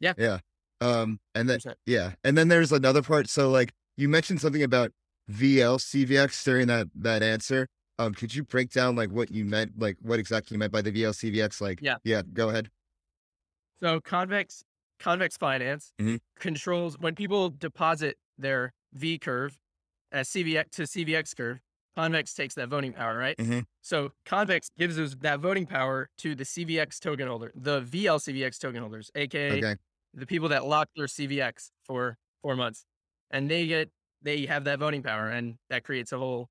[0.00, 0.14] Yeah.
[0.18, 0.38] Yeah.
[0.80, 3.28] Um, and then yeah, and then there's another part.
[3.28, 4.92] So like you mentioned something about
[5.30, 7.66] VL CVX during that that answer.
[7.98, 10.82] Um, could you break down like what you meant, like what exactly you meant by
[10.82, 11.60] the VL CVX?
[11.62, 11.96] Like, Yeah.
[12.04, 12.68] yeah, go ahead.
[13.82, 14.62] So convex
[14.98, 16.20] convex finance Mhm.
[16.38, 19.58] controls when people deposit their V curve
[20.12, 21.60] as CVX to CVX curve.
[21.94, 23.36] Convex takes that voting power, right?
[23.38, 23.64] Mhm.
[23.82, 28.58] So convex gives us that voting power to the CVX token holder, the VL CVX
[28.58, 29.76] token holders, aka Okay.
[30.16, 32.84] The people that lock their CVX for four months,
[33.30, 33.90] and they get
[34.22, 36.48] they have that voting power, and that creates a whole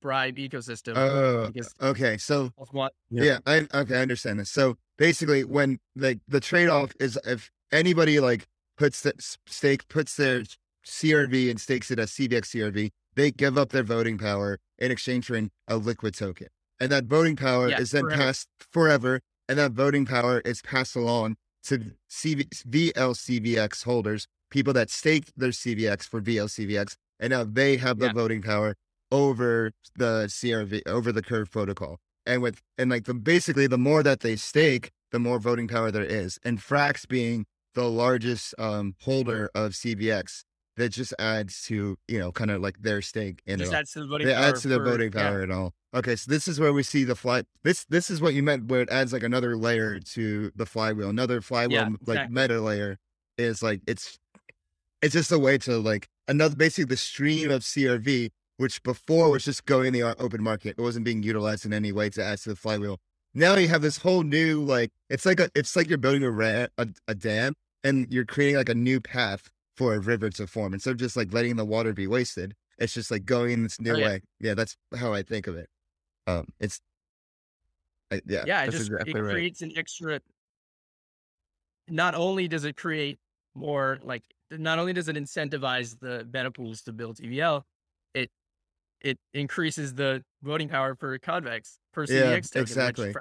[0.00, 0.94] bribe ecosystem.
[0.96, 1.50] Oh,
[1.90, 2.18] okay.
[2.18, 3.24] So of what Yeah.
[3.24, 4.50] Yeah, I okay, I understand this.
[4.50, 8.46] So basically, when like the trade off is if anybody like
[8.76, 9.12] puts the
[9.46, 10.42] stake puts their
[10.86, 15.26] CRV and stakes it as CVX CRV, they give up their voting power in exchange
[15.26, 16.48] for an, a liquid token,
[16.80, 18.22] and that voting power Yeah, is then forever.
[18.22, 24.90] passed forever, and that voting power is passed along to CV, VLCVX holders, people that
[24.90, 28.12] stake their CVX for VLCVX, and now they have the Yeah.
[28.12, 28.74] voting power
[29.10, 34.02] over the CRV over the curve protocol and with and like the basically the more
[34.02, 36.38] that they stake, the more voting power there is.
[36.42, 40.42] And Frax being the largest um holder of CVX,
[40.76, 43.58] that just adds to you know kind of like their stake in it.
[43.64, 43.78] just all.
[43.80, 44.44] adds to the voting It power.
[44.44, 45.32] adds to the for- voting yeah.
[45.40, 45.72] and all.
[45.94, 47.44] Okay, so this is where we see the fly.
[47.62, 51.08] This this is what you meant where it adds like another layer to the flywheel.
[51.10, 52.98] Another flywheel Yeah, like meta layer
[53.38, 54.18] is like it's
[55.02, 59.44] it's just a way to like another basically the stream of CRV, which before was
[59.44, 60.74] just going in the open market.
[60.78, 62.98] It wasn't being utilized in any way to add to the flywheel.
[63.34, 66.30] Now you have this whole new like it's like a it's like you're building a
[66.30, 70.46] ra- a, a dam and you're creating like a new path for a river to
[70.46, 72.54] form instead of just like letting the water be wasted.
[72.78, 74.06] It's just like going in this new Oh, yeah.
[74.06, 74.20] way.
[74.40, 75.68] Yeah, that's how I think of it.
[76.26, 76.80] Um, it's
[78.10, 79.32] I, yeah, yeah, it just exactly it right.
[79.32, 80.20] creates an extra.
[81.88, 83.18] Not only does it create
[83.54, 87.62] more like, not only does it incentivize the meta pools to build TVL,
[88.14, 88.30] it
[89.00, 92.60] it increases the voting power for convex per CVX Yeah, token.
[92.62, 93.14] which exactly.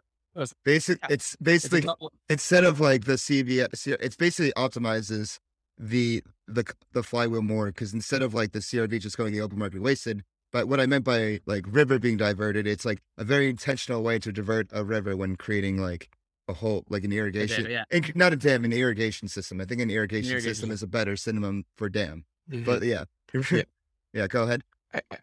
[0.63, 0.99] basic.
[1.01, 5.39] yeah, It's It's basically double- instead of like the CVS, it's basically optimizes
[5.77, 9.57] the the the flywheel more because instead of like the CRV just going the open
[9.59, 10.23] market wasted.
[10.51, 14.19] But what I meant by like river being diverted, it's like a very intentional way
[14.19, 16.09] to divert a river when creating like
[16.47, 17.83] a whole like an irrigation, yeah.
[18.15, 19.59] not a dam, an irrigation system.
[19.61, 22.25] I think an irrigation, irrigation system is a better synonym for dam.
[22.51, 22.65] Mhm.
[22.65, 23.63] But yeah, Yeah.
[24.13, 24.63] yeah, go ahead.
[24.93, 25.17] I, I-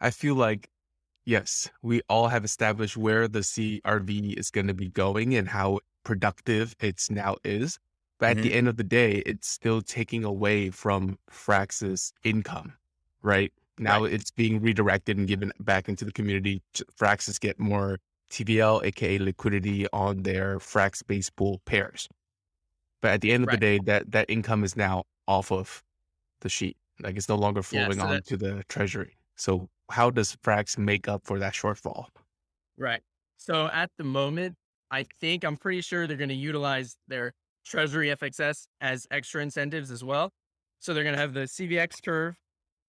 [0.00, 0.68] I feel like,
[1.24, 5.78] yes, we all have established where the CRV is going to be going and how
[6.04, 7.78] productive it's now is.
[8.24, 8.58] But at the mm-hmm.
[8.58, 12.72] end of the day, it's still taking away from Frax's income,
[13.20, 13.52] right?
[13.78, 16.62] Now it's being redirected and given back into the community.
[16.98, 17.98] Fraxes get more
[18.30, 22.08] TVL, aka liquidity on their Frax base pool pairs.
[23.02, 23.60] But at the end of Right.
[23.60, 25.84] the day, that, that income is now off of
[26.40, 26.78] the sheet.
[27.00, 29.18] Like it's no longer Yeah, flowing so on that- to the treasury.
[29.36, 32.06] So how does Frax make up for that shortfall?
[32.78, 33.02] Right.
[33.36, 34.56] So at the moment,
[34.90, 39.90] I think I'm pretty sure they're going to utilize their Treasury FXS as extra incentives
[39.90, 40.30] as well.
[40.80, 42.34] So they're going to have the CVX curve,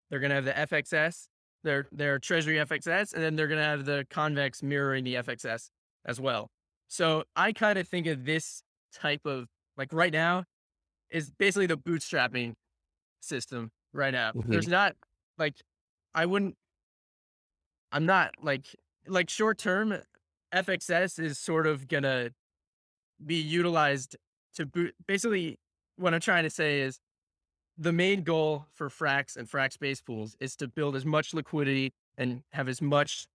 [0.09, 1.27] they're going to have the FXS,
[1.63, 5.69] their their Treasury FXS, and then they're going to have the convex mirroring the FXS
[6.05, 6.49] as well.
[6.87, 10.43] So I kind of think of this type of like right now
[11.09, 12.53] is basically the bootstrapping
[13.21, 14.31] system right now.
[14.31, 14.47] Mhm.
[14.47, 14.95] There's not
[15.37, 15.55] like
[16.13, 16.55] I wouldn't
[17.91, 18.65] I'm not like
[19.07, 19.97] like short term
[20.53, 22.31] FXS is sort of gonna
[23.25, 24.15] be utilized
[24.55, 25.57] to boot basically
[25.97, 26.99] what I'm trying to say is
[27.77, 31.93] the main goal for Frax and Frax base pools is to build as much liquidity
[32.17, 33.27] and have as much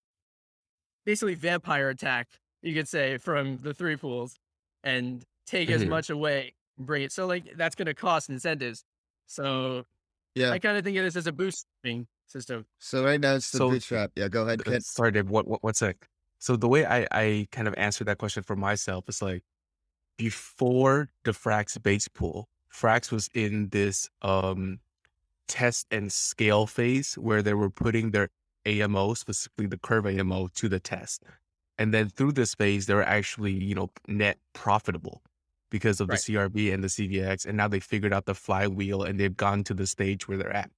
[1.05, 2.29] basically vampire attack,
[2.62, 4.38] you could say, from the three pools
[4.85, 5.88] and take as Mhm.
[5.88, 7.12] much away and bring it.
[7.12, 8.85] So like that's gonna cost incentives.
[9.26, 9.87] So
[10.35, 10.50] Yeah.
[10.50, 12.66] I kind of think of this as a boosting system.
[12.79, 14.12] So right now it's the So- bootstrap.
[14.16, 14.81] Yeah, go ahead, Uh, Ken.
[14.81, 15.31] Sorry, Dave.
[15.31, 16.09] What, what, one sec.
[16.38, 19.42] So the way I, I kind of answered that question for myself is like
[20.18, 24.81] before the Frax base pool, Frax was in this um
[25.48, 28.29] test and scale phase where they were putting their
[28.66, 31.22] AMO, specifically the curve AMO, to the test.
[31.79, 35.22] And then through this phase, they were actually, you know, net profitable.
[35.70, 36.18] because of Right.
[36.18, 39.64] the CRV and the CVX, and now they figured out the flywheel and they've gone
[39.64, 40.70] to the stage where they're at.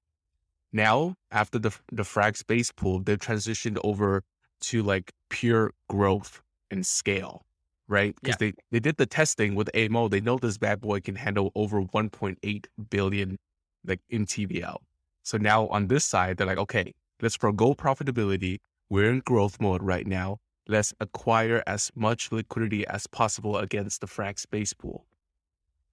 [0.73, 4.23] Now, after the the Frax base pool, they've transitioned over
[4.63, 7.45] to like pure growth and scale,
[7.89, 8.15] right?
[8.21, 10.09] Because they they did the testing with AMO.
[10.09, 13.39] They know this bad boy can handle over 1.8 billion
[13.87, 14.77] like in TVL.
[15.23, 18.59] So now on this side, they're like, okay, let's forego profitability.
[18.91, 20.39] We're in growth mode right now.
[20.67, 25.07] Let's acquire as much liquidity as possible against the Frax base pool.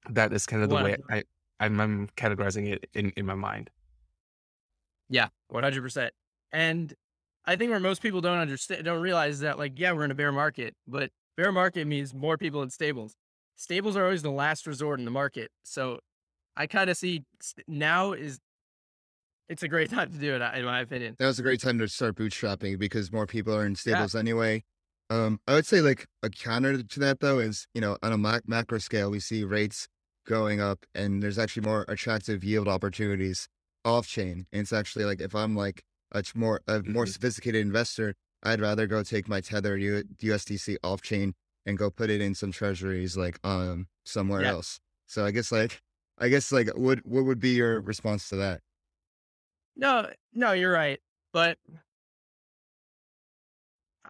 [0.10, 1.24] That is kind of the way I,
[1.60, 3.70] I'm, I'm categorizing it in, in my mind.
[5.10, 6.14] Yeah, one hundred percent.
[6.52, 6.94] And
[7.46, 10.16] I think where most people don't understand, don't realize that, like, yeah, we're in a
[10.16, 13.16] bear market, but bear market means more people in stables.
[13.56, 15.50] Stables are always the last resort in the market.
[15.64, 16.00] So
[16.58, 17.24] I kind of see
[17.68, 18.40] now is
[19.50, 21.16] it's a great time to do it, in my opinion.
[21.20, 24.64] That was a great time to start bootstrapping because more people are in stables anyway.
[25.10, 28.18] Um, I would say like a counter to that though is, you know, on a
[28.18, 29.88] mac- macro scale, we see rates
[30.26, 33.48] going up and there's actually more attractive yield opportunities
[33.84, 34.48] off chain.
[34.52, 37.14] And it's actually like, if I'm like a more, a more Mhm.
[37.14, 41.34] sophisticated investor, I'd rather go take my Tether U- USDC off chain
[41.66, 44.52] and go put it in some treasuries like, um, somewhere Yeah.
[44.52, 44.80] else.
[45.08, 45.82] So I guess like,
[46.20, 48.62] I guess like, what, what would be your response to that?
[49.76, 51.00] No, no, you're right.
[51.34, 51.58] But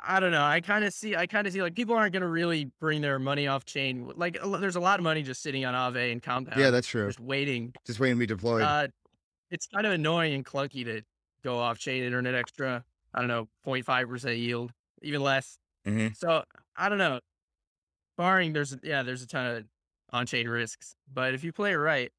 [0.08, 0.44] I don't know.
[0.44, 3.02] I kind of see, I kind of see like people aren't going to really bring
[3.02, 4.12] their money off chain.
[4.16, 6.60] Like there's a lot of money just sitting on Aave and Compound.
[6.60, 7.08] Yeah, that's true.
[7.08, 8.62] Just waiting Just waiting to be deployed.
[8.64, 8.88] Uh,
[9.50, 11.02] it's kind of annoying and clunky to
[11.44, 12.84] go off chain internet extra.
[13.16, 15.58] I don't know, 0.5% yield, even less.
[15.88, 16.16] Mhm.
[16.16, 16.44] So
[16.76, 17.22] I don't know.
[18.18, 19.66] Barring there's yeah, there's a ton of
[20.12, 22.12] on chain risks, but if you play it right,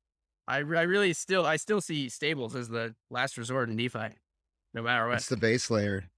[0.49, 4.09] I, I really still I still see stables as the last resort in DeFi,
[4.75, 5.17] no matter what.
[5.19, 6.09] It's the base layer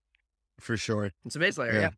[0.60, 1.10] for sure.
[1.24, 1.80] It's a base layer, Yeah.
[1.80, 1.90] yeah.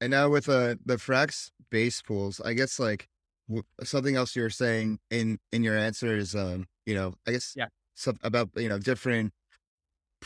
[0.00, 3.08] And now with uh, the Frax base pools, I guess like
[3.48, 7.54] w- something else you're saying in in your answer is um you know I guess
[7.56, 7.68] Yeah.
[7.94, 9.32] some about you know different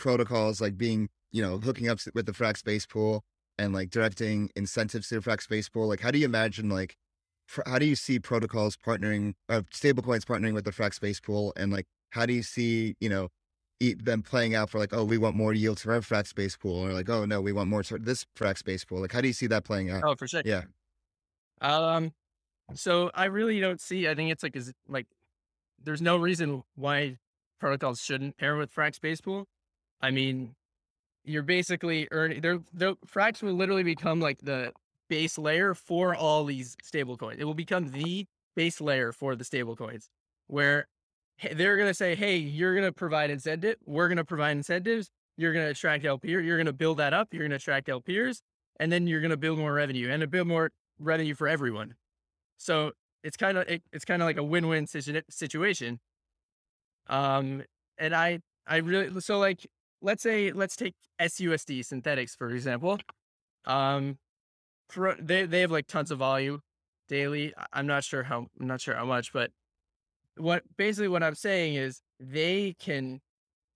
[0.00, 3.22] protocols like being you know hooking up with the Frax base pool
[3.58, 5.86] and like directing incentives to the Frax base pool.
[5.86, 6.96] Like how do you imagine like
[7.66, 11.70] how do you see protocols partnering uh, stablecoins partnering with the Frax base pool and
[11.70, 13.28] like how do you see you know
[13.98, 16.84] them playing out for like oh we want more yield to our Frax base pool
[16.84, 19.00] or like oh no we want more to this Frax base pool.
[19.02, 20.02] Like how do you see that playing out?
[20.04, 20.42] Oh, for sure.
[20.46, 20.62] Yeah.
[21.60, 22.12] Um,
[22.74, 24.08] so I really don't see.
[24.08, 25.06] I think it's like is like
[25.82, 27.18] there's no reason why
[27.58, 29.46] protocols shouldn't pair with Frax Base Pool.
[30.02, 30.54] I mean,
[31.24, 32.40] you're basically earning.
[32.40, 34.72] They're, they're Frax will literally become like the
[35.08, 37.38] base layer for all these stable coins.
[37.40, 40.08] It will become the base layer for the stable coins,
[40.46, 40.86] where
[41.52, 43.76] they're gonna say, "Hey, you're gonna provide incentive.
[43.86, 45.10] We're gonna provide incentives.
[45.36, 46.28] You're gonna attract LP.
[46.28, 47.32] You're gonna build that up.
[47.32, 48.40] You're gonna attract LPers,
[48.78, 51.94] and then you're gonna build more revenue and to build more revenue for everyone.
[52.58, 52.92] So
[53.24, 56.00] it's kind of it, it's kind of like a win-win situation.
[57.08, 57.64] Um,
[57.98, 59.66] and I I really so like
[60.02, 62.98] let's say let's take SUSD Synthetix for example.
[63.66, 64.18] Um,
[65.20, 66.60] they they have like tons of volume
[67.08, 67.52] daily.
[67.72, 69.50] I'm not sure how I'm not sure how much, but
[70.36, 73.20] what basically what I'm saying is they can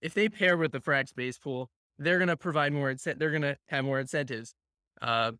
[0.01, 3.19] if they pair with the Frax base pool, they're gonna provide more incent.
[3.19, 4.55] They're gonna have more incentives.
[5.03, 5.33] Uh,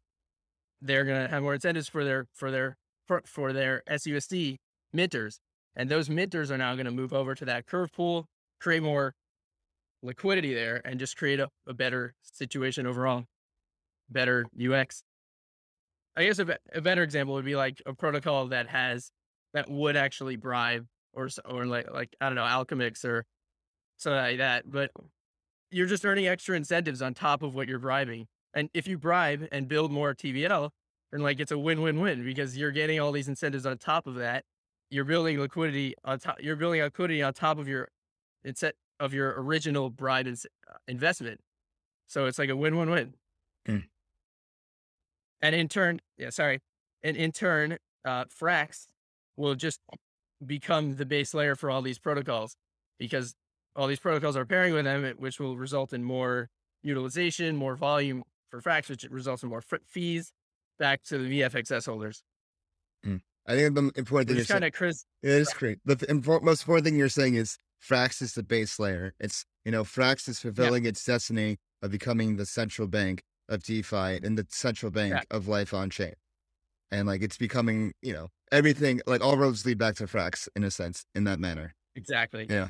[0.81, 4.57] they're gonna have more incentives for their for their for, for their SUSD
[4.95, 5.39] minters,
[5.77, 8.27] and those minters are now gonna move over to that curve pool,
[8.61, 9.15] create more
[10.05, 13.25] liquidity there, and just create a, a better situation overall,
[14.11, 15.03] better UX.
[16.17, 19.11] I guess a, a better example would be like a protocol that has
[19.55, 23.25] that would actually bribe or or like like I don't know Alchemix or
[23.97, 24.91] something like that, but
[25.71, 28.27] you're just earning extra incentives on top of what you're bribing.
[28.55, 30.71] And if you bribe and build more TVL,
[31.11, 34.45] then like it's a win-win-win because you're getting all these incentives on top of that.
[34.91, 36.37] You're building liquidity on top.
[36.41, 37.89] You're building liquidity on top of your
[38.45, 41.41] incent of your original bribe ins- uh, investment.
[42.07, 43.15] So it's like a win-win-win.
[43.69, 43.85] Mm.
[45.43, 46.61] And in turn, yeah, sorry,
[47.03, 48.87] and in turn, uh, Frax
[49.37, 49.81] will just
[50.45, 52.57] become the base layer for all these protocols
[52.99, 53.35] because
[53.77, 56.49] all these protocols are pairing with them, which will result in more
[56.83, 60.33] utilization, more volume for Frax, which results in more fr- fees
[60.79, 62.23] back to the VFXS holders.
[63.47, 65.05] I think the important thing you're is kind saying of Chris.
[65.23, 65.79] it is great.
[65.85, 69.15] The th- most important thing you're saying is Frax is the base layer.
[69.21, 74.21] It's you know Frax is fulfilling its destiny of becoming the central bank of DeFi
[74.25, 75.23] and the central bank Yeah.
[75.31, 76.15] of life on chain,
[76.91, 80.65] and like it's becoming you know everything like all roads lead back to Frax in
[80.65, 81.75] a sense in that manner.
[81.97, 82.47] Exactly.
[82.49, 82.69] Yeah.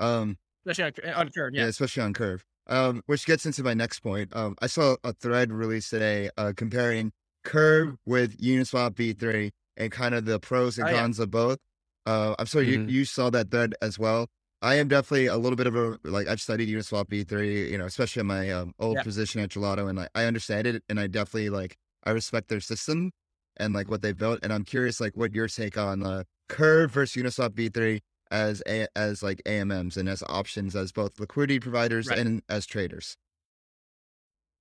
[0.00, 0.36] Um,
[0.66, 1.54] Especially on, on Curve.
[1.54, 1.62] yeah.
[1.62, 1.68] Yeah.
[1.68, 2.44] especially on Curve.
[2.68, 4.34] Um, which gets into my next point.
[4.36, 7.10] Um, I saw a thread released today uh, comparing
[7.44, 11.00] Curve with Uniswap V3 and kind of the pros and Oh, yeah.
[11.00, 11.58] cons of both.
[12.06, 12.88] Uh, I'm sorry Mhm.
[12.90, 14.28] you you saw that thread as well.
[14.62, 17.86] I am definitely a little bit of a like I've studied Uniswap V3, you know,
[17.86, 19.02] especially in my um, old Yeah.
[19.02, 22.60] position at Gelato, and like I understand it, and I definitely like I respect their
[22.60, 23.10] system
[23.56, 26.92] and like what they built, and I'm curious like what your take on uh, Curve
[26.92, 32.10] versus Uniswap V3 as a, as like AMMs and as options as both liquidity providers
[32.10, 32.18] Right.
[32.18, 33.16] and as traders.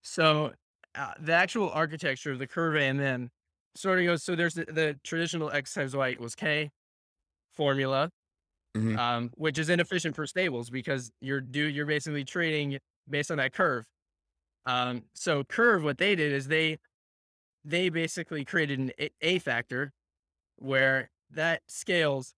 [0.02, 0.54] So
[0.96, 3.30] uh, the actual architecture of the curve AMM
[3.76, 4.24] sort of goes.
[4.24, 6.72] So there's the, the traditional X times Y equals K
[7.54, 8.10] formula,
[8.76, 8.98] Mhm.
[8.98, 12.80] um, which is inefficient for stables because you're do you're basically trading
[13.10, 13.86] based on that curve.
[14.66, 16.80] Um, so curve, what they did is they
[17.66, 19.94] they basically created an A, factor
[20.58, 22.34] where that scales.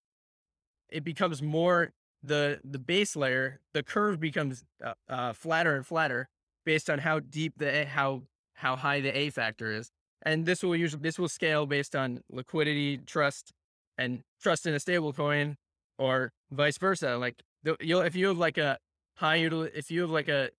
[0.90, 1.92] It becomes more
[2.22, 3.60] the the base layer.
[3.72, 6.28] The curve becomes uh, uh, flatter and flatter
[6.64, 9.90] based on how deep the how how high the A factor is.
[10.22, 13.52] And this will usually this will scale based on liquidity, trust,
[13.98, 15.56] and trust in a stable coin,
[15.98, 17.16] or vice versa.
[17.16, 17.42] Like
[17.80, 18.78] you'll if you have like a
[19.16, 20.50] high util if you have like a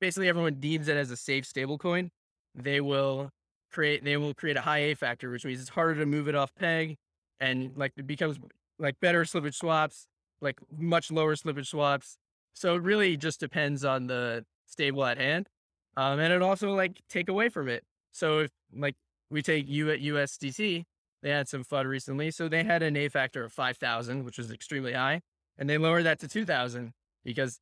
[0.00, 2.10] basically everyone deems it as a safe stable coin,
[2.54, 3.30] they will
[3.70, 6.34] create they will create a high A factor, which means it's harder to move it
[6.34, 6.96] off peg,
[7.40, 8.38] and like it becomes
[8.78, 10.06] like better slippage swaps,
[10.40, 12.16] like much lower slippage swaps.
[12.54, 15.48] So it really just depends on the stable at hand.
[15.96, 17.84] Um, and it also like take away from it.
[18.12, 18.96] So if like
[19.30, 20.84] we take U at USDC,
[21.22, 22.30] they had some FUD recently.
[22.30, 25.20] So they had an A factor of 5,000, which was extremely high.
[25.58, 26.92] And they lowered that to 2,000
[27.24, 27.60] because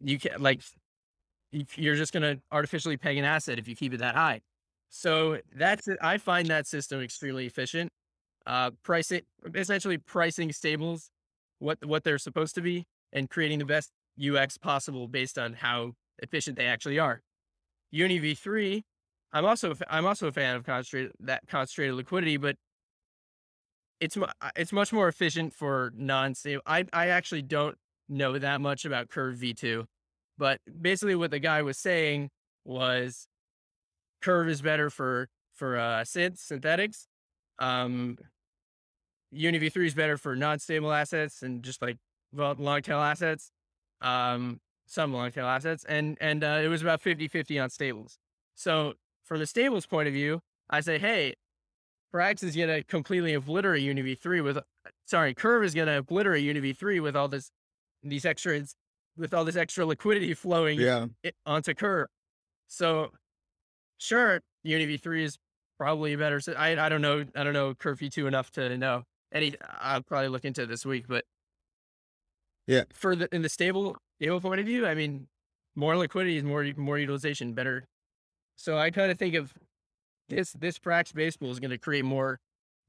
[0.00, 0.60] you can't, like,
[1.50, 4.40] you- you're just going to artificially peg an asset if you keep it that high.
[4.90, 5.88] So that's.
[6.00, 7.92] I find that system extremely efficient.
[8.46, 11.10] Uh, price it, essentially pricing stables,
[11.58, 15.92] what, what they're supposed to be and creating the best UX possible based on how
[16.20, 17.20] efficient they actually are.
[17.90, 18.82] Uni V3,
[19.32, 22.56] I'm also a I'm also a fan of concentrated that concentrated liquidity, but
[24.00, 24.16] it's
[24.56, 26.62] it's much more efficient for non-stable.
[26.66, 27.76] I I actually don't
[28.08, 29.84] know that much about Curve V2,
[30.38, 32.30] but basically what the guy was saying
[32.64, 33.28] was
[34.22, 37.06] Curve is better for for uh, synth synthetics.
[37.58, 38.16] Um,
[39.30, 41.98] Uni V3 is better for non-stable assets and just like
[42.32, 43.50] long tail assets.
[44.00, 48.18] Um, some long tail assets and and uh, it was about 50-50 on stables
[48.54, 48.94] so
[49.28, 51.34] from the stables point of view i say hey
[52.14, 54.58] Frax is going to completely obliterate Uni V3 with
[55.04, 57.50] sorry curve is going to obliterate Uni V3 with all this
[58.02, 58.74] these extras
[59.18, 61.06] with all this extra liquidity flowing Yeah.
[61.44, 62.08] onto curve
[62.66, 63.10] so
[63.98, 65.38] sure Uni V3 is
[65.78, 69.04] probably a better i i don't know i don't know curve v2 enough to know
[69.32, 71.24] any i'll probably look into this week but
[72.66, 72.82] Yeah.
[72.92, 75.28] for the in the stable stable point of view i mean
[75.76, 77.86] more liquidity is more more utilization better
[78.58, 79.54] so i kind of think of
[80.28, 82.38] this this Frax base pool is going to create more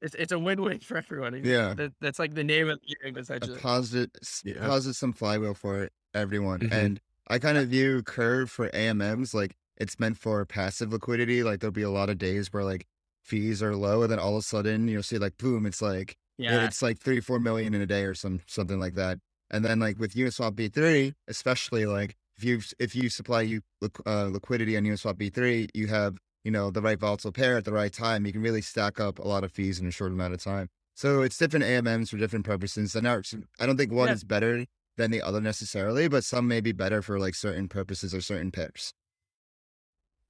[0.02, 1.74] it's, it's a win-win for everyone Yeah.
[1.76, 4.66] that, that's like the name of the game a essentially positive s- Yeah.
[4.66, 6.72] positive some flywheel for everyone Mhm.
[6.74, 11.60] and i kind of view curve for amms like it's meant for passive liquidity like
[11.62, 12.86] there'll be a lot of days where like
[13.24, 16.18] fees are low and then all of a sudden you'll see like boom it's like
[16.38, 19.20] yeah it's like three four million in a day or some something like that
[19.52, 23.62] and then like with uniswap v3 especially like if you if you supply you
[24.06, 27.74] uh, liquidity on uniswap v3 you have you know the right volatile pair at the
[27.74, 30.34] right time you can really stack up a lot of fees in a short amount
[30.34, 32.94] of time so it's different AMMs for different purposes.
[32.94, 33.22] And I
[33.66, 34.16] don't think one Yeah.
[34.16, 34.66] is better
[34.98, 38.52] than the other necessarily, but some may be better for like certain purposes or certain
[38.52, 38.94] pairs.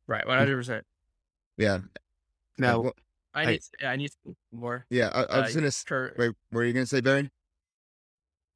[0.06, 0.84] right 100%
[1.58, 1.80] Yeah.
[2.60, 2.92] Now,
[3.34, 4.12] i I- need i need
[4.52, 5.10] more yeah.
[5.12, 6.36] I, I was uh, gonna cur- wait.
[6.52, 7.32] Were you gonna say, Barry?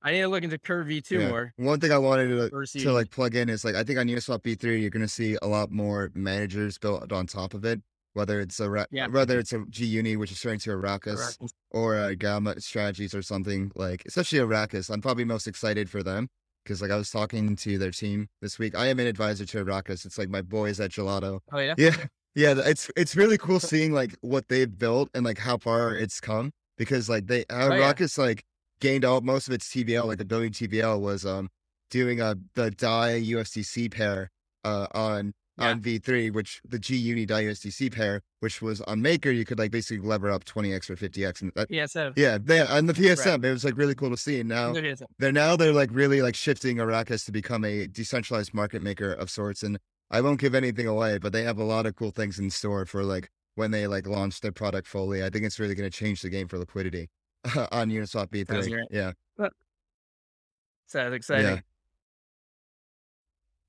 [0.03, 1.29] I need to look into curve v2 Yeah.
[1.29, 3.97] more One thing I wanted to versus to like plug in is like I think
[3.99, 7.81] on Uniswap V3 you're gonna see a lot more managers built on top of it.
[8.13, 9.07] Whether it's a Ra- Yeah.
[9.07, 11.35] whether it's a G Uni, which is turning to Arrakis,
[11.71, 14.91] or a Gamma Strategies or something like, especially Arrakis.
[14.93, 16.27] I'm probably most excited for them
[16.63, 18.77] because like I was talking to their team this week.
[18.77, 20.05] I am an advisor to Arrakis.
[20.05, 21.39] It's like my boys at Gelato.
[21.51, 21.95] oh yeah Yeah,
[22.35, 22.53] yeah.
[22.65, 26.51] It's it's really cool seeing like what they've built and like how far it's come
[26.77, 27.93] because like they uh, Oh, yeah.
[28.17, 28.43] Like
[28.83, 31.49] gained all most of its TVL like the billion TVL was um
[31.89, 34.29] doing a the DAI USDC pair
[34.65, 35.69] uh on Yeah.
[35.69, 39.59] on V3 which the G Uni DAI USDC pair which was on Maker you could
[39.59, 41.85] like basically lever up 20x or 50x and that yeah
[42.17, 44.73] yeah they on the PSM it was like really cool to see and now
[45.19, 49.29] they're now they're like really like shifting Arrakis to become a decentralized market maker of
[49.29, 49.63] sorts.
[49.63, 49.77] And
[50.11, 52.85] I won't give anything away, but they have a lot of cool things in store
[52.85, 55.23] for like when they like launch their product fully.
[55.23, 57.09] I think it's really going to change the game for liquidity
[57.71, 58.69] on Uniswap Sounds V3.
[58.69, 58.87] great.
[58.91, 59.11] Yeah,
[60.87, 61.63] sounds exciting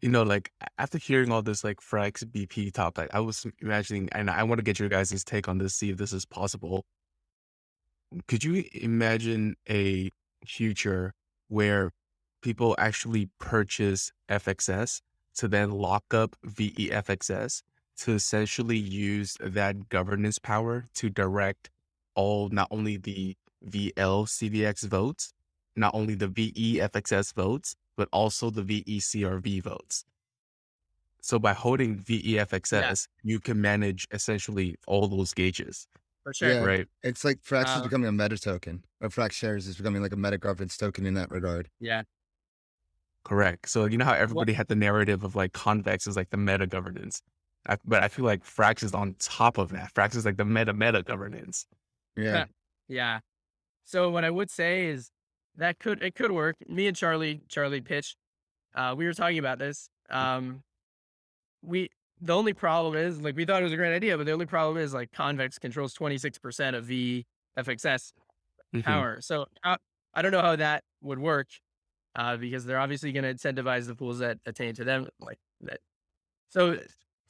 [0.04, 4.10] you know, like a- after hearing all this like Frax BP topic, I was imagining,
[4.12, 6.84] and I want to get your guys' take on this, see if this is possible.
[8.28, 10.10] could you imagine a
[10.46, 11.14] future
[11.48, 11.90] where
[12.42, 15.00] people actually purchase FXS
[15.36, 17.62] to then lock up VEFXS
[17.98, 21.70] to essentially use that governance power to direct
[22.14, 23.36] all not only the
[23.68, 25.32] VL CVX votes,
[25.76, 30.04] not only the VEFXS votes, but also the VECRV votes.
[31.20, 35.86] So by holding VEFXS, you can manage essentially all those gauges,
[36.22, 36.48] For sure.
[36.50, 36.64] Yeah.
[36.64, 36.86] right?
[37.02, 40.12] It's like Frax is Uh, becoming a meta token, or Frax shares is becoming like
[40.12, 41.70] a meta governance token in that regard.
[41.80, 42.02] Yeah.
[43.24, 43.70] Correct.
[43.70, 46.66] So you know how everybody had the narrative of like convex is like the meta
[46.66, 47.22] governance,
[47.66, 49.94] I, but I feel like Frax is on top of that.
[49.94, 51.66] Frax is like the meta meta governance.
[52.16, 52.44] Yeah.
[52.86, 53.20] Yeah.
[53.84, 55.10] So what I would say is
[55.56, 56.56] that could it could work.
[56.68, 58.16] Me and Charlie, Charlie pitched.
[58.74, 59.88] Uh, we were talking about this.
[60.10, 60.62] Um,
[61.62, 61.88] we
[62.20, 64.46] the only problem is like we thought it was a great idea, but the only
[64.46, 68.12] problem is like convex controls twenty six percent of VFXS
[68.74, 68.82] Mhm.
[68.84, 69.20] power.
[69.20, 69.76] So uh,
[70.14, 71.48] I don't know how that would work,
[72.16, 75.80] uh, because they're obviously going to incentivize the pools that attain to them like that.
[76.50, 76.78] So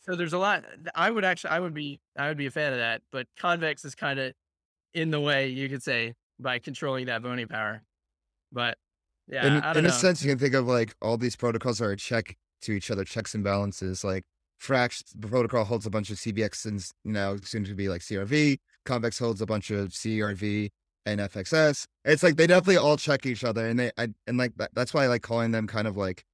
[0.01, 0.65] so there's a lot.
[0.95, 3.85] I would actually I would be I would be a fan of that, but convex
[3.85, 4.35] is kind of
[4.95, 7.83] in the way you could say by controlling that voting power.
[8.53, 8.79] But
[9.29, 9.91] yeah, in I don't in know.
[9.91, 12.91] a sense, you can think of like all these protocols are a check to each
[12.91, 14.05] other, checks and balances.
[14.05, 14.25] Like
[14.63, 18.01] Frax the protocol holds a bunch of CVX and you know soon to be like
[18.03, 18.59] CRV.
[18.85, 20.71] Convex holds a bunch of CRV
[21.07, 21.85] and FXS.
[22.05, 24.93] It's like they definitely all check each other, and they I, and like that, that's
[24.95, 26.25] why I like calling them kind of like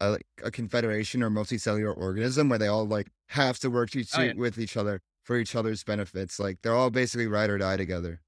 [0.00, 4.10] a, like a confederation or multicellular organism where they all like have to work each,
[4.16, 4.32] Oh, yeah.
[4.36, 6.38] with each other for each other's benefits.
[6.38, 8.20] Like they're all basically ride or die together.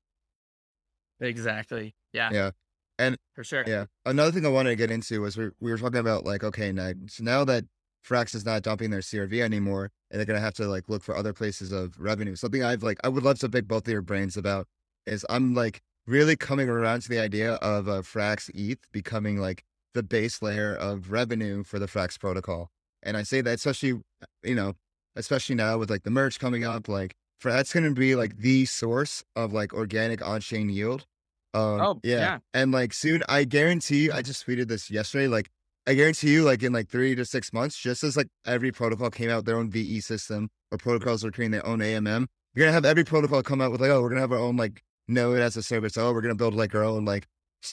[1.20, 1.94] Exactly.
[2.12, 2.30] Yeah.
[2.32, 2.50] Yeah.
[2.98, 3.64] And for sure.
[3.66, 3.86] Yeah.
[4.04, 6.72] Another thing I wanted to get into was we, we were talking about like, okay,
[6.72, 7.64] now, so now that
[8.06, 11.02] Frax is not dumping their CRV anymore and they're going to have to like look
[11.02, 12.34] for other places of revenue.
[12.34, 14.66] Something I've like, I would love to pick both of your brains about
[15.06, 19.64] is I'm like really coming around to the idea of uh, Frax ETH becoming like
[19.94, 22.70] the base layer of revenue for the Frax protocol.
[23.02, 24.00] And I say that especially,
[24.42, 24.74] you know,
[25.14, 28.36] especially now with like the merge coming up, like for that's going to be like
[28.38, 31.06] the source of like organic on-chain yield.
[31.54, 32.38] Um, Oh, yeah.
[32.54, 35.28] And like soon, I guarantee you, I just tweeted this yesterday.
[35.28, 35.48] Like,
[35.86, 39.10] I guarantee you, like in like three to six months, just as like every protocol
[39.10, 42.72] came out their own VE system or protocols are creating their own AMM, you're gonna
[42.72, 45.38] have every protocol come out with like, oh, we're gonna have our own like node
[45.38, 45.96] as a service.
[45.96, 47.26] Oh, we're gonna build like our own like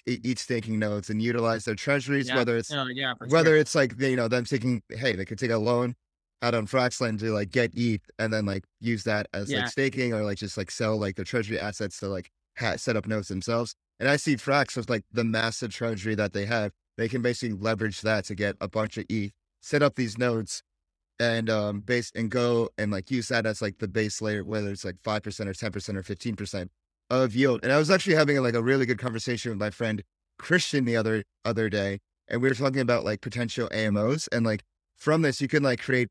[0.07, 2.37] ETH staking nodes and utilize their treasuries, Yeah.
[2.37, 3.13] whether it's No, yeah.
[3.27, 3.57] Whether sure.
[3.57, 5.95] it's like they, you know them taking hey they could take a loan
[6.41, 9.61] out on Fraxlend to like get ETH and then like use that as Yeah.
[9.61, 12.95] like staking or like just like sell like their treasury assets to like ha- set
[12.95, 13.75] up nodes themselves.
[13.99, 16.71] And I see Frax as like the massive treasury that they have.
[16.97, 19.31] They can basically leverage that to get a bunch of ETH,
[19.61, 20.61] set up these nodes,
[21.19, 24.69] and um base and go and like use that as like the base layer, whether
[24.69, 26.71] it's like five percent or ten percent or fifteen percent
[27.09, 27.61] of yield.
[27.63, 30.03] And I was actually having like a really good conversation with my friend
[30.37, 34.63] Christian the other other day, and we were talking about like potential AMOs and like
[34.97, 36.09] from this you can like create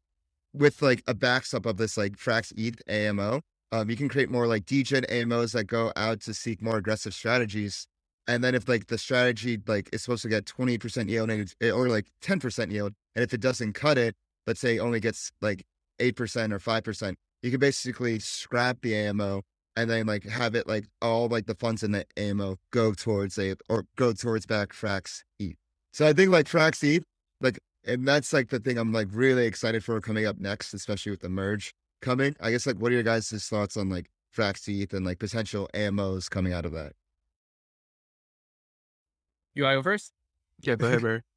[0.55, 3.41] with like a backstop of this like Frax ETH AMO.
[3.73, 7.13] Um, you can create more like degen AMOs that go out to seek more aggressive
[7.13, 7.87] strategies.
[8.29, 12.07] And then if like the strategy like is supposed to get 20% yield or like
[12.23, 14.15] 10% yield, and if it doesn't cut it,
[14.47, 15.65] let's say it only gets like
[15.99, 19.43] 8% or 5%, you can basically scrap the AMO
[19.77, 23.39] and then like have it like all like the funds in the AMO go towards
[23.39, 25.57] a or go towards back Frax ETH.
[25.93, 27.05] So I think like Frax ETH,
[27.41, 31.11] like and that's like the thing I'm like really excited for coming up next, especially
[31.11, 32.35] with the merge coming.
[32.41, 35.69] I guess like what are your guys' thoughts on like Frax ETH and like potential
[35.75, 36.93] AMOs coming out of that?
[39.55, 40.13] You want to go first?
[40.63, 41.23] Yeah, go ahead, Barry.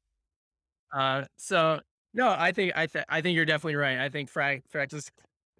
[0.90, 1.80] Uh, so
[2.14, 3.98] no, I think I th- I think you're definitely right.
[3.98, 5.10] I think Frac Frax is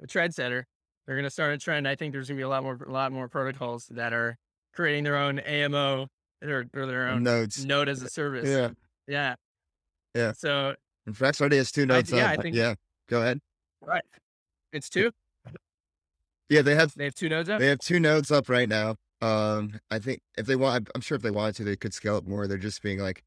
[0.03, 0.63] a trendsetter.
[1.07, 1.87] They're gonna start a trend.
[1.87, 4.39] I think there's gonna be a lot more a lot more protocols that are
[4.75, 6.07] creating their own AMO
[6.43, 7.63] or, or their own Nodes.
[7.63, 8.49] node as a service.
[8.49, 8.71] Yeah.
[9.07, 9.35] Yeah.
[10.15, 10.33] Yeah.
[10.33, 10.75] So
[11.07, 12.39] And Frax already has two nodes yeah, up.
[12.39, 12.75] I think- yeah.
[13.09, 13.41] Go ahead.
[13.83, 14.05] right,
[14.73, 15.11] it's two.
[16.49, 17.61] Yeah, they have They have two nodes up.
[17.61, 18.97] They have two nodes up right now.
[19.21, 22.17] Um, I think if they want, I'm sure if they wanted to, they could scale
[22.17, 22.47] up more.
[22.47, 23.23] They're just being like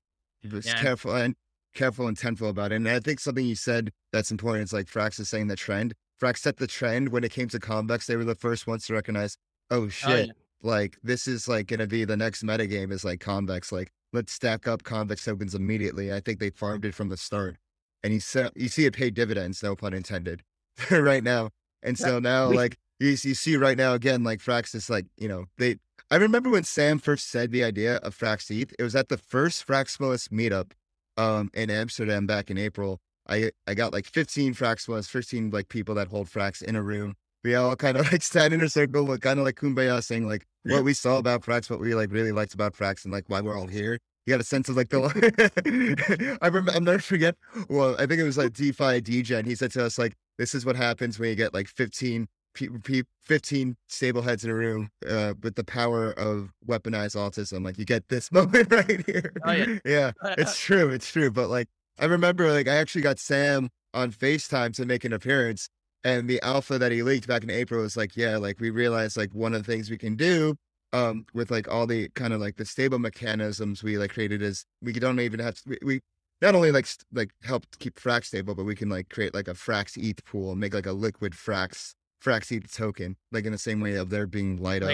[0.45, 0.81] just Yeah.
[0.81, 1.35] careful and
[1.73, 2.75] careful and intentful about it.
[2.75, 5.93] And I think something you said that's important is like Frax is saying the trend.
[6.21, 8.07] Frax set the trend when it came to convex.
[8.07, 9.37] They were the first ones to recognize,
[9.69, 10.33] oh Oh, shit, yeah.
[10.61, 13.71] like this is like gonna be the next metagame is like convex.
[13.71, 16.13] Like let's stack up convex tokens immediately.
[16.13, 17.57] I think they farmed it from the start,
[18.03, 20.43] and you see you see it pay dividends, no pun intended,
[20.91, 21.49] right now.
[21.83, 25.27] And so now like you, you see right now again like Frax is like you
[25.27, 25.77] know they.
[26.09, 28.73] I remember when Sam first said the idea of Frax ETH.
[28.77, 30.71] It was at the first Fraxmalist meetup
[31.17, 32.99] um in Amsterdam back in April.
[33.27, 37.15] I I got like 15 Fraxmalists, 15 like people that hold Frax in a room.
[37.43, 40.27] We all kind of like stand in a circle, but kind of like kumbaya, saying
[40.27, 43.25] like what we saw about Frax, what we like really liked about Frax, and like
[43.27, 43.99] why we're all here.
[44.25, 46.37] You got a sense of like the.
[46.41, 46.71] I remember.
[46.71, 47.35] I'll never forget.
[47.69, 50.53] Well, I think it was like DeFi DJ, and he said to us like, "This
[50.53, 54.55] is what happens when you get like 15 pe- pe- 15 stable heads in a
[54.55, 57.63] room uh, with the power of weaponized autism.
[57.63, 59.33] Like you get this moment right here.
[59.43, 59.79] Oh, yeah.
[59.85, 60.89] yeah, it's true.
[60.89, 61.31] It's true.
[61.31, 61.67] But like,
[61.99, 65.69] I remember like I actually got Sam on FaceTime to make an appearance.
[66.03, 69.17] And the alpha that he leaked back in April was like, yeah, like we realized
[69.17, 70.55] like one of the things we can do
[70.93, 74.65] um with like all the kind of like the stable mechanisms we like created is
[74.81, 76.01] we don't even have to, we, we
[76.41, 79.47] not only like st- like help keep Frax stable, but we can like create like
[79.47, 81.93] a Frax ETH pool and make like a liquid Frax
[82.23, 84.89] Frax ETH token, like in the same way of there being light up.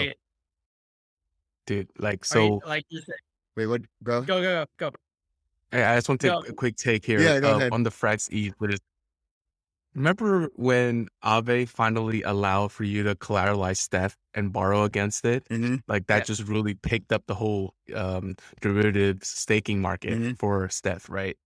[1.66, 1.88] Dude.
[1.98, 3.16] Like are you- so, like you said,
[3.56, 3.82] Wait, what?
[4.04, 4.20] Go.
[4.22, 4.96] go, go, go, go.
[5.72, 6.42] I I just want to No.
[6.42, 7.72] take a quick take here Yeah, go uh, ahead.
[7.72, 8.54] on the Frax ETH.
[8.60, 8.84] But it's,
[9.98, 15.46] remember when Aave finally allowed for you to collateralize stETH and borrow against it?
[15.50, 16.24] hmm Like that Yeah.
[16.24, 20.38] just really picked up the whole um, derivatives staking market Mhm.
[20.38, 21.36] for stETH, right?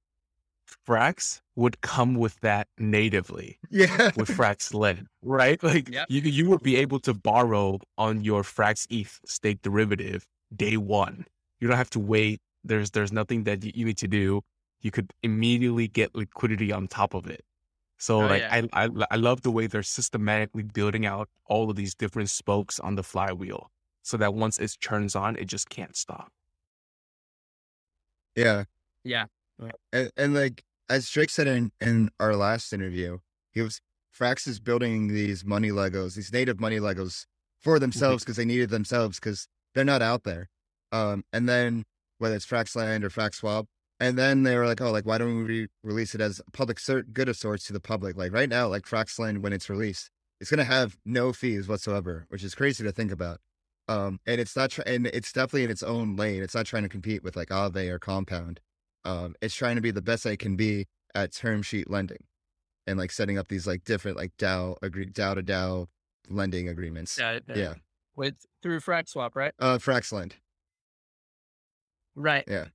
[0.87, 4.11] Frax would come with that natively Yeah.
[4.17, 5.63] with Fraxlend, right?
[5.63, 6.07] Like Yep.
[6.11, 10.25] you you would be able to borrow on your Frax ETH stake derivative
[10.55, 11.27] day one.
[11.61, 12.41] You don't have to wait.
[12.65, 14.43] There's there's nothing that you need to do.
[14.81, 17.45] You could immediately get liquidity on top of it.
[18.03, 18.67] So Oh, like yeah.
[18.75, 22.81] I, I I love the way they're systematically building out all of these different spokes
[22.81, 23.71] on the flywheel,
[24.03, 26.33] so that once it turns on, it just can't stop.
[28.37, 28.65] yeah.
[29.05, 29.27] Yeah.
[29.93, 33.19] And, and like as Drake said in, in our last interview,
[33.53, 33.81] he was
[34.19, 37.27] Frax is building these money Legos, these native money Legos
[37.61, 40.51] for themselves because they needed themselves because they're not out there.
[40.93, 41.85] Um, and then
[42.19, 43.67] whether it's Fraxlend or Frax Swap,
[44.03, 46.51] and then they were like, oh, like why don't we re- release it as a
[46.51, 48.17] public cert- good of sorts to the public?
[48.17, 52.45] Like right now, like Fraxlend when it's released, it's gonna have no fees whatsoever, which
[52.45, 53.39] is crazy to think about.
[53.89, 56.43] Um, and it's not, tr- and it's definitely in its own lane.
[56.43, 58.61] It's not trying to compete with like Aave or Compound
[59.05, 62.25] um, it's trying to be the best I can be at term sheet lending
[62.87, 65.87] and like setting up these like different like DAO agree DAO to DAO
[66.29, 67.19] lending agreements.
[67.19, 67.41] Yeah.
[67.55, 67.75] Yeah.
[68.15, 69.53] With through Frax Swap, right?
[69.59, 70.33] Uh, Fraxlend.
[72.15, 72.45] Right.
[72.47, 72.67] Yeah.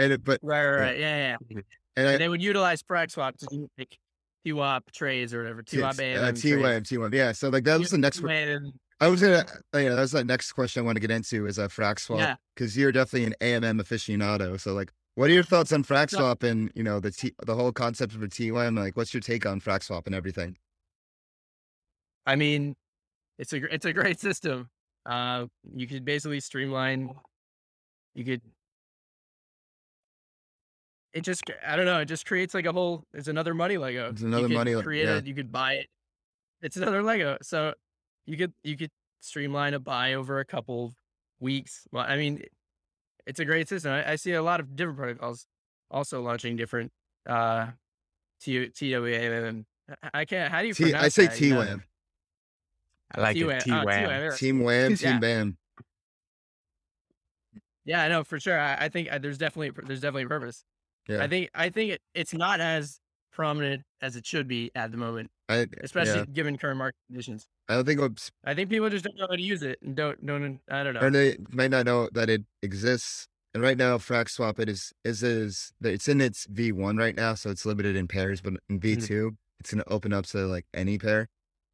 [0.00, 0.64] And it, but Right.
[0.66, 0.76] Right.
[0.76, 0.82] Yeah.
[0.82, 0.98] Right.
[0.98, 1.16] Yeah.
[1.16, 1.36] Yeah.
[1.50, 1.60] yeah.
[1.96, 3.98] and I, And they would utilize Frax Swap to like
[4.46, 5.62] TWAP trades or whatever.
[5.62, 7.14] TWAP T- uh, T-Web, T-Web.
[7.14, 7.32] Yeah.
[7.32, 8.22] So like that was the next.
[8.22, 8.72] one.
[9.02, 9.44] I was gonna.
[9.74, 12.00] Uh, yeah, that was the next question I want to get into is a Frax
[12.00, 12.36] swap Yeah.
[12.54, 14.60] because you're definitely an AMM aficionado.
[14.60, 17.54] So like, what are your thoughts on Frax swap and you know the T, the
[17.54, 18.74] whole concept of a T-Web?
[18.76, 20.56] Like, what's your take on Frax swap and everything?
[22.26, 22.76] I mean,
[23.38, 24.68] it's a it's a great system.
[25.06, 27.10] Uh, you could basically streamline.
[28.14, 28.42] You could.
[31.12, 32.00] It just I don't know.
[32.00, 33.04] It just creates like a whole.
[33.14, 34.10] It's another money Lego.
[34.10, 34.82] It's another money Lego.
[34.82, 35.16] Create yeah.
[35.16, 35.26] it.
[35.26, 35.86] You could buy it.
[36.62, 37.36] It's another Lego.
[37.42, 37.74] So
[38.26, 38.90] you could you could
[39.20, 40.94] streamline a buy over a couple
[41.40, 41.86] weeks.
[41.90, 42.42] Well, I mean,
[43.26, 43.92] it's a great system.
[43.92, 45.46] I, I see a lot of different protocols
[45.90, 46.92] also launching different
[47.26, 47.66] uh
[48.40, 49.64] T TWA.
[50.14, 50.52] I can't.
[50.52, 51.40] How do you T, pronounce I say that?
[51.40, 51.62] You know?
[51.62, 51.82] T-Web,
[53.16, 53.56] I like T-Wam.
[53.56, 53.62] it.
[53.62, 54.04] Oh, T-Wam.
[54.04, 54.36] T-Wam.
[54.36, 55.10] Team Wham, Yeah.
[55.10, 55.56] Team Bam.
[57.84, 58.58] Yeah, I know for sure.
[58.58, 60.64] I, I think uh, there's definitely there's definitely a purpose.
[61.10, 61.22] Yeah.
[61.22, 63.00] I think I think it, it's not as
[63.32, 66.24] prominent as it should be at the moment, I, especially yeah.
[66.32, 67.46] given current market conditions.
[67.68, 69.94] I don't think it's I think people just don't know how to use it and
[69.94, 70.60] don't don't.
[70.70, 71.00] I don't know.
[71.00, 73.26] or they might not know that it exists.
[73.52, 77.16] And right now, Frax Swap it is is is it's in its V one right
[77.16, 78.40] now, so it's limited in pairs.
[78.40, 81.28] But in V 2 it's gonna open up to like any pair.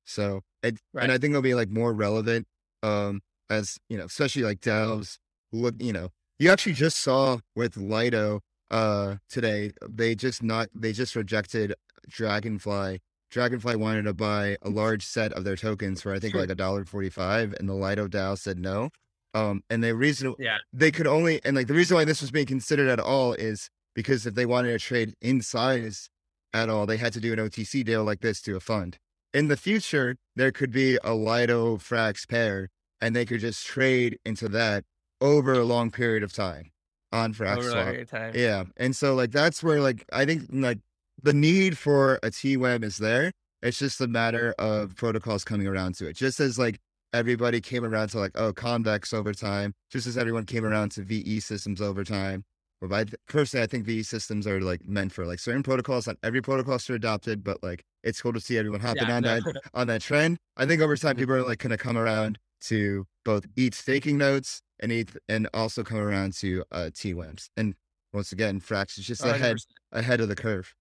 [0.05, 1.05] So it, Right.
[1.05, 2.47] and I think it'll be like more relevant,
[2.83, 3.21] um,
[3.51, 5.19] as you know, especially like DAOs.
[5.53, 8.41] Look, you know, you actually just saw with Lido,
[8.71, 11.75] uh, today they just not they just rejected
[12.09, 13.01] Dragonfly.
[13.31, 16.41] Dragonfly wanted to buy a large set of their tokens for I think Sure.
[16.41, 18.91] like a dollar forty five, and the Lido DAO said no.
[19.35, 20.59] Um, and they reason Yeah.
[20.73, 23.69] they could only and like the reason why this was being considered at all is
[23.95, 26.09] because if they wanted to trade in size
[26.55, 28.97] at all, they had to do an OTC deal like this to a fund.
[29.35, 32.69] In the future, there could be a Lido Frax pair,
[33.01, 34.85] and they could just trade into that
[35.21, 36.71] over a long period of time
[37.13, 38.35] on Over Swap.
[38.35, 38.65] Yeah.
[38.77, 40.79] And so like that's where like I think like
[41.23, 43.33] the need for a T web is there.
[43.63, 46.17] It's just a matter of protocols coming around to it.
[46.17, 46.79] Just as like
[47.13, 51.03] everybody came around to like, oh, convex over time, just as everyone came around to
[51.03, 52.45] VE systems over time.
[52.83, 56.07] Or by personally, I think VE systems are like meant for like certain protocols.
[56.07, 59.23] Not every protocol should adopted, but like it's cool to see everyone hopping Yeah, on
[59.23, 59.41] no.
[59.41, 60.39] that on that trend.
[60.59, 64.61] I think over time people are like gonna come around to both ETH staking notes
[64.81, 67.49] and ETH and also come around to uh TWAMs.
[67.57, 67.75] And
[68.13, 69.67] once again, Frax is just ahead 100%.
[69.93, 70.75] ahead of the curve.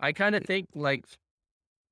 [0.00, 1.04] I kind of think like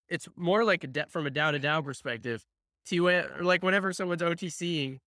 [0.09, 2.45] it's more like a de- from a DAO to DAO perspective.
[2.87, 4.99] To uh, like whenever someone's OTCing,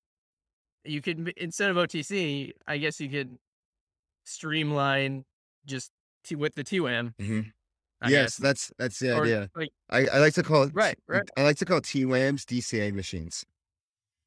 [0.85, 3.37] you could instead of OTC, I guess you could
[4.23, 5.25] streamline
[5.65, 5.91] just
[6.23, 7.13] t- with the TWAM.
[7.19, 7.51] Mhm.
[8.01, 8.37] I Yes, guess.
[8.37, 9.49] that's that's the Or, idea.
[9.55, 11.23] like I, I like to call it right, right.
[11.37, 13.45] I like to call TWAMs DCA machines.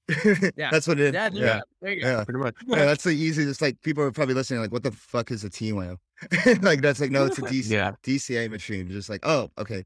[0.57, 0.71] Yeah.
[0.71, 1.13] That's what it is.
[1.15, 1.61] Yeah, there you yeah.
[1.83, 2.11] There you go.
[2.19, 2.25] Yeah.
[2.25, 2.55] Pretty much.
[2.67, 3.61] Yeah, that's the easiest.
[3.61, 5.99] Like people are probably listening, like, what the fuck is a TWAM?
[6.63, 7.93] like that's like, no, it's a DC, Yeah.
[8.03, 8.89] DCA machine.
[8.91, 9.85] Just like, oh, okay.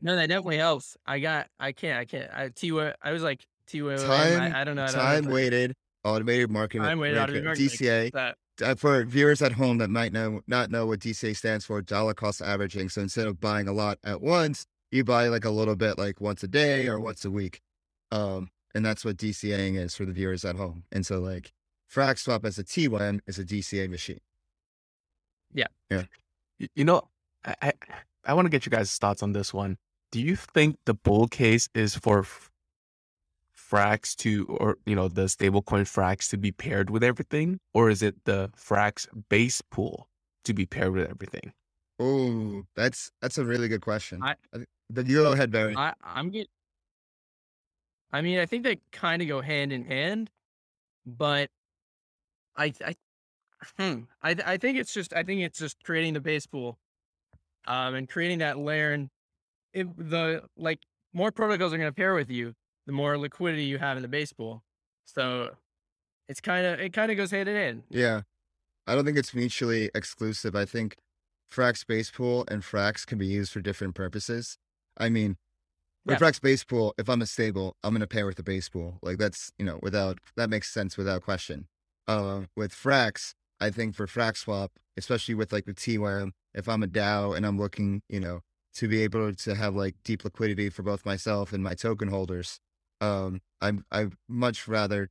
[0.00, 0.96] No, that definitely helps.
[1.06, 1.48] I got.
[1.58, 1.98] I can't.
[1.98, 2.30] I can't.
[2.32, 2.70] I T.
[3.02, 3.80] I was like T.
[3.80, 3.92] Time-
[4.54, 4.82] I, I don't know.
[4.84, 6.82] I don't know Time if I- weighted automated marketing.
[6.82, 8.10] Time weighted automated management, marketing.
[8.12, 8.34] DCA.
[8.62, 12.14] Uh, for viewers at home that might know not know what DCA stands for, dollar
[12.14, 12.88] cost averaging.
[12.88, 16.20] So instead of buying a lot at once, you buy like a little bit, like
[16.20, 17.60] once a day or once a week.
[18.12, 20.84] Um, and that's what DCAing is for the viewers at home.
[20.92, 21.52] And so like
[21.92, 24.20] FraxSwap as a TWAM is a DCA machine.
[25.52, 25.66] Yeah.
[25.90, 26.04] Yeah.
[26.74, 27.02] You know,
[27.44, 27.72] I I,
[28.26, 29.76] I want to get you guys' thoughts on this one.
[30.10, 32.50] Do you think the bull case is for f-
[33.56, 38.02] Frax to, or you know, the stablecoin Frax to be paired with everything, or is
[38.02, 40.08] it the Frax base pool
[40.44, 41.52] to be paired with everything?
[41.98, 44.22] Oh, that's that's a really good question.
[44.22, 44.36] I-
[44.90, 45.74] the you go ahead, Barry.
[45.76, 45.94] I.
[46.02, 46.46] I'm get.
[48.14, 50.30] I mean, I think they kind of go hand in hand,
[51.04, 51.50] but
[52.56, 52.72] I.
[52.86, 52.94] I.
[53.76, 54.02] Hmm.
[54.22, 54.36] I.
[54.46, 55.12] I think it's just.
[55.12, 56.78] I think it's just creating the base pool,
[57.66, 58.92] um, and creating that layer.
[58.92, 59.10] And
[59.72, 60.78] if the like
[61.12, 62.54] more protocols are going to pair with you,
[62.86, 64.62] the more liquidity you have in the base pool.
[65.06, 65.50] So,
[66.28, 67.82] it's kind of it kind of goes hand in hand.
[67.90, 68.20] Yeah.
[68.86, 70.54] I don't think it's mutually exclusive.
[70.54, 70.98] I think
[71.52, 74.56] Frax base pool and Frax can be used for different purposes.
[74.96, 75.36] I mean,
[76.06, 76.16] Yeah.
[76.16, 78.98] Frax base pool, if I'm a stable, I'm gonna pair with the base pool.
[79.02, 81.66] Like that's you know, without that makes sense without question.
[82.06, 86.82] Uh with Frax, I think for Frax swap, especially with like the TWAM, if I'm
[86.82, 88.40] a DAO and I'm looking, you know,
[88.74, 92.58] to be able to have like deep liquidity for both myself and my token holders,
[93.00, 95.08] um, I'm I much rather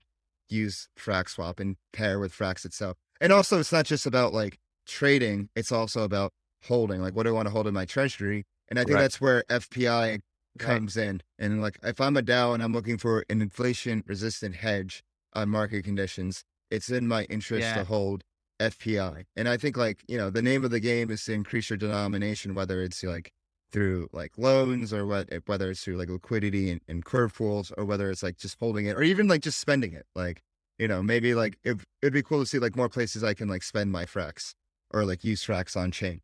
[0.50, 2.98] use Frax swap and pair with Frax itself.
[3.22, 6.32] And also, it's not just about like trading; it's also about
[6.66, 7.02] holding.
[7.02, 8.46] Like, what do I want to hold in my treasury?
[8.70, 9.02] And I think Right.
[9.02, 10.20] that's where FPI
[10.60, 11.22] comes in.
[11.40, 15.84] And like, if I'm a DAO and I'm looking for an inflation-resistant hedge on market
[15.84, 17.76] conditions, it's in my interest Yeah.
[17.76, 18.24] to hold
[18.60, 19.26] FPI.
[19.36, 21.78] And I think like you know, the name of the game is to increase your
[21.78, 23.32] denomination, whether it's like
[23.72, 27.72] through like loans or what, eh, whether it's through like liquidity and, and curve pools
[27.78, 30.06] or whether it's like just holding it or even like just spending it.
[30.16, 30.42] Like,
[30.78, 33.48] you know, maybe like it, it'd be cool to see like more places I can
[33.50, 34.54] like spend my frax
[34.92, 36.22] or like use frax on chain.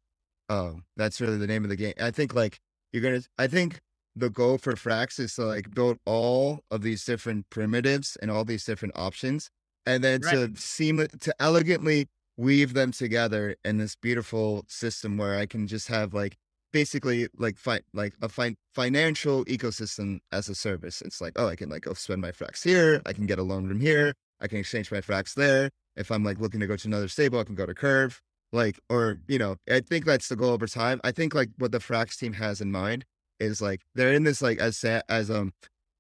[0.48, 1.94] Oh, that's really the name of the game.
[2.00, 2.60] I think like
[2.94, 3.22] you're gonna.
[3.38, 3.82] I think
[4.20, 8.46] the goal for frax is to like build all of these different primitives and all
[8.46, 9.50] these different options,
[9.86, 12.08] and then to seem to elegantly
[12.38, 16.38] weave them together in this beautiful system where I can just have like
[16.72, 21.02] basically like fi- like a fi- financial ecosystem as a service.
[21.02, 23.02] It's like, oh, I can like go spend my frax here.
[23.06, 24.14] I can get a loan from here.
[24.42, 25.70] I can exchange my frax there.
[25.96, 28.22] If I'm like looking to go to another stable, I can go to Curve.
[28.52, 31.02] Like, or you know, I think that's the goal over time.
[31.04, 33.06] I think like what the frax team has in mind
[33.40, 35.54] is like they're in this like as as um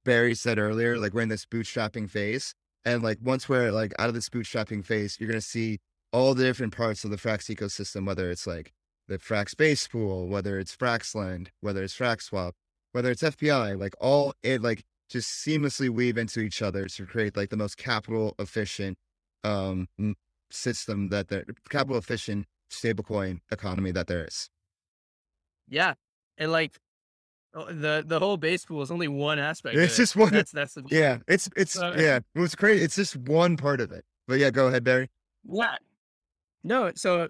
[0.05, 2.53] Barry said earlier, like we're in this bootstrapping phase,
[2.85, 5.79] and like once we're like out of this bootstrapping phase, you're gonna see
[6.11, 8.73] all the different parts of the frax ecosystem, whether it's like
[9.09, 12.53] the Frax base pool, whether it's Fraxlend, whether it's FraxSwap,
[12.93, 17.35] whether it's FPI, like all it like just seamlessly weave into each other to create
[17.35, 18.97] like the most capital efficient
[19.43, 19.87] um
[20.51, 24.49] system that the capital efficient stablecoin economy that there is.
[25.67, 25.95] Yeah,
[26.37, 26.77] and like
[27.53, 29.75] oh, the the whole base pool is only one aspect.
[29.75, 29.97] of It's it.
[29.97, 32.83] just one- That's that's the Yeah, it's it's So- uh, yeah, it was crazy.
[32.83, 34.05] It's just one part of it.
[34.27, 35.09] But yeah, go ahead, Barry.
[35.43, 35.79] What?
[36.63, 37.29] No, so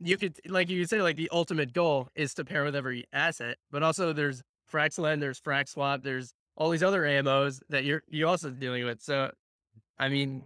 [0.00, 3.04] you could like you could say like the ultimate goal is to pair with every
[3.12, 4.42] asset, but also there's
[4.72, 9.00] Fraxlend, there's FraxSwap, there's all these other AMOs that you're you also dealing with.
[9.00, 9.30] So
[9.98, 10.44] I mean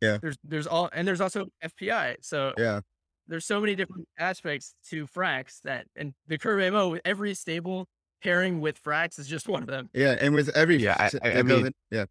[0.00, 0.18] Yeah.
[0.20, 2.16] there's there's all and there's also FPI.
[2.20, 2.80] So Yeah,
[3.28, 7.86] there's so many different aspects to Frax that and the curve MO, with every stable
[8.22, 9.88] pairing with Frax is just one of them.
[9.92, 12.04] yeah, and with every Yeah, I- s- I- I yeah, go mean- yeah,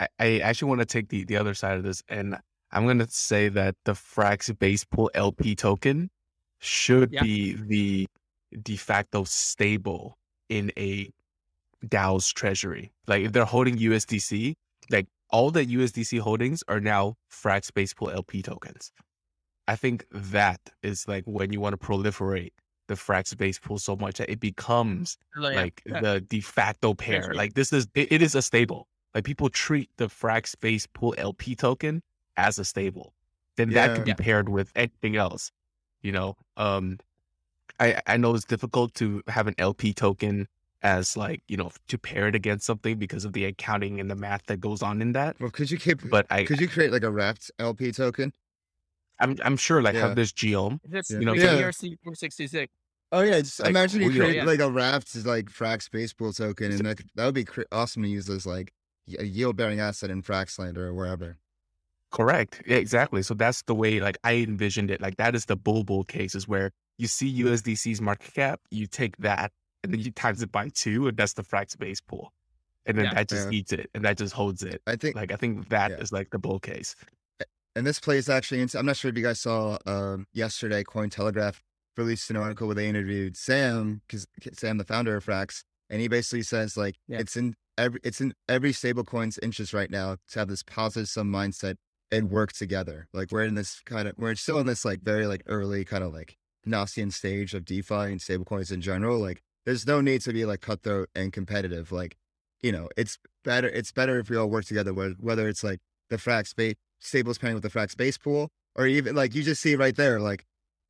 [0.00, 2.36] I, I actually want to take the, the other side of this, and
[2.72, 6.10] I'm going to say that the Frax base pool LP token
[6.58, 7.22] should Yeah.
[7.22, 8.08] be the
[8.62, 11.10] de facto stable in a
[11.86, 12.90] DAO's treasury.
[13.06, 14.54] Like if they're holding USDC,
[14.90, 18.90] like all the USDC holdings are now Frax base pool LP tokens.
[19.70, 22.50] I think that is like when you want to proliferate
[22.88, 26.00] the Frax base pool so much that it becomes Like, like yeah.
[26.00, 27.20] the de facto pair.
[27.20, 27.36] Treasury.
[27.36, 28.88] Like this is it, it is a stable.
[29.14, 32.02] Like people treat the Frax base pool LP token
[32.36, 33.12] as a stable.
[33.56, 33.94] Then that Yeah.
[33.94, 34.14] can be Yeah.
[34.26, 35.52] paired with anything else.
[36.02, 36.98] You know, um,
[37.78, 40.48] I I know it's difficult to have an LP token
[40.82, 44.16] as like you know to pair it against something because of the accounting and the
[44.16, 45.38] math that goes on in that.
[45.38, 45.98] Well, could you keep?
[46.10, 48.32] But I Could you create like a wrapped LP token?
[49.20, 50.08] I'm I'm sure like Yeah.
[50.08, 50.80] have this geom.
[50.84, 51.54] This You know, Yeah.
[51.60, 52.72] ERC 466.
[53.12, 54.44] Oh yeah, just Like, imagine you create Yeah.
[54.44, 57.62] like a wrapped like Frax base pool token, and that could- that would be cr-
[57.72, 58.72] awesome to use as like
[59.18, 61.38] a yield bearing asset in Fraxlend or wherever.
[62.10, 62.62] Correct.
[62.66, 63.22] Yeah, exactly.
[63.22, 65.00] So that's the way like I envisioned it.
[65.00, 69.16] Like that is the bull bull cases where you see USDC's market cap, you take
[69.18, 69.52] that
[69.82, 72.32] and then you times it by two, and that's the Frax base pool.
[72.86, 73.14] And then Yeah.
[73.14, 73.58] that just Yeah.
[73.58, 74.82] eats it and that just holds it.
[74.86, 76.18] I think, Like I think that is Yeah.
[76.18, 76.94] like the bull case.
[77.80, 78.78] And this plays actually into.
[78.78, 80.84] I'm not sure if you guys saw um, yesterday.
[80.84, 81.60] Cointelegraph
[81.96, 86.06] released an article where they interviewed Sam, because Sam, the founder of Frax, and he
[86.06, 87.20] basically says like Yeah.
[87.20, 91.32] it's in every it's in every stablecoin's interest right now to have this positive sum
[91.32, 91.76] mindset
[92.10, 93.08] and work together.
[93.14, 96.04] Like we're in this kind of we're still in this like very like early kind
[96.04, 99.18] of like Gnostian stage of DeFi and stablecoins in general.
[99.18, 101.92] Like there's no need to be like cutthroat and competitive.
[101.92, 102.18] Like
[102.62, 104.92] you know, it's better it's better if we all work together.
[104.92, 106.54] Whether it's like the Frax
[107.00, 110.20] stables pairing with the Frax base pool, or even like you just see right there,
[110.20, 110.44] like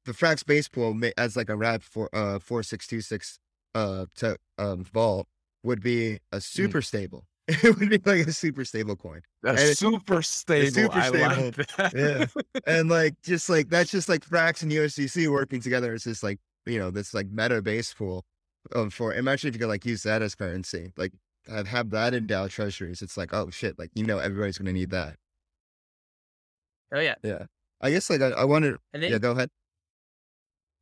[0.05, 3.39] the Frax base pool as like a wrap for uh four six two six
[3.75, 5.27] uh to um vault
[5.63, 7.25] would be a super stable.
[7.49, 9.23] It would be like a super stable coin.
[9.45, 10.71] A And super stable.
[10.71, 11.65] super I like stable.
[11.79, 12.31] that.
[12.37, 12.61] Yeah.
[12.67, 15.93] and like just like that's just like Frax and USDC working together.
[15.95, 18.25] It's just like you know this like meta base pool
[18.73, 21.13] of for imagine if you could like use that as currency, like
[21.49, 23.03] have have that in DAO treasuries.
[23.03, 25.17] It's like oh shit, like you know everybody's gonna need that.
[26.93, 27.15] Oh yeah.
[27.23, 27.45] Yeah,
[27.81, 28.77] I guess like I, I wanted.
[28.93, 29.51] And then Yeah, go ahead.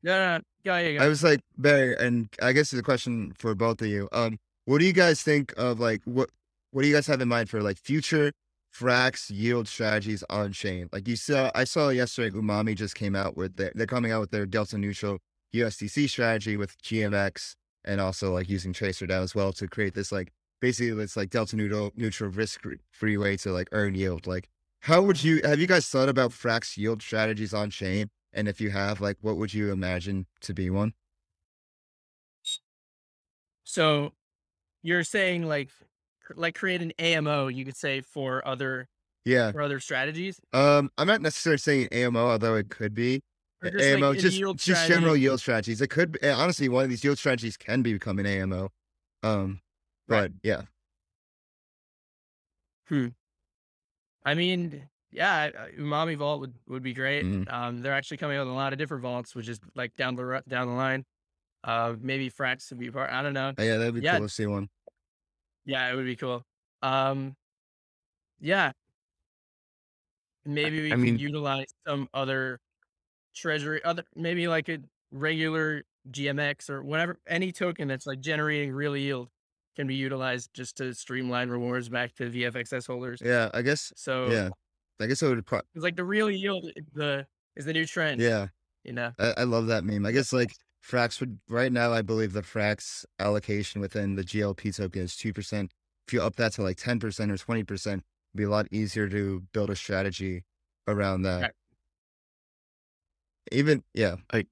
[0.03, 1.05] no, no, no, go, yeah, go.
[1.05, 4.09] I was like Barry, and I guess it's a question for both of you.
[4.13, 6.31] Um, what do you guys think of like what
[6.71, 8.33] what do you guys have in mind for like future
[8.75, 10.89] Frax yield strategies on chain?
[10.93, 14.21] Like you saw, I saw yesterday, Umami just came out with their, they're coming out
[14.21, 15.19] with their delta neutral
[15.55, 17.55] USDC strategy with GMX
[17.85, 20.31] and also like using Tracer DAO as well to create this like
[20.61, 24.27] basically it's like delta neutral neutral risk free way to like earn yield.
[24.27, 24.49] Like
[24.81, 28.09] how would you have you guys thought about Frax yield strategies on chain?
[28.33, 30.93] And if you have, like, what would you imagine to be one?
[33.65, 34.13] So
[34.83, 35.71] you're saying like
[36.37, 38.89] like create an AMO, you could say for other
[39.25, 39.53] Yeah.
[39.53, 40.41] for other strategies.
[40.53, 43.23] Um, I'm not necessarily saying AMO, although it could be
[43.63, 44.13] Or just, AMO.
[44.13, 45.81] in just yield just general yield strategies.
[45.81, 48.71] It could be, eh, honestly one of these yield strategies can be becoming AMO.
[49.23, 49.61] Um,
[50.07, 50.31] Right.
[50.31, 50.63] but yeah,
[54.29, 57.25] I mean, yeah, uh, Umami Vault would, would be great.
[57.25, 57.51] Mhm.
[57.51, 60.17] Um, they're actually coming out with a lot of different vaults, which is like down
[60.17, 61.07] the down the line.
[61.65, 63.11] Uh, maybe Frax would be part.
[63.11, 63.53] I don't know.
[63.59, 64.19] yeah, that'd be Yeah.
[64.19, 64.69] cool to see one.
[65.65, 66.45] Yeah, it would be cool.
[66.83, 67.37] Um,
[68.41, 68.73] yeah,
[70.45, 72.61] maybe we I could mean- utilize some other
[73.35, 74.79] treasury, other maybe like a
[75.11, 79.31] regular GMX or whatever, any token that's like generating real yield
[79.79, 83.23] can be utilized just to streamline rewards back to VFXS holders.
[83.25, 83.93] Yeah, I guess.
[83.95, 84.51] So Yeah,
[85.01, 85.47] I guess it would.
[85.47, 87.27] Pro- it's like the real yield is the
[87.57, 88.21] is the new trend.
[88.21, 88.49] yeah,
[88.85, 89.13] you know.
[89.19, 90.05] I, I love that meme.
[90.05, 90.53] I guess like
[90.85, 91.93] Frax would right now.
[91.93, 95.71] I believe the Frax allocation within the GLP token is two percent.
[96.09, 98.03] If you up that to like ten percent or twenty percent,
[98.35, 100.45] it'd be a lot easier to build a strategy
[100.89, 101.43] around that.
[101.43, 101.53] Right.
[103.53, 104.45] Even yeah, I,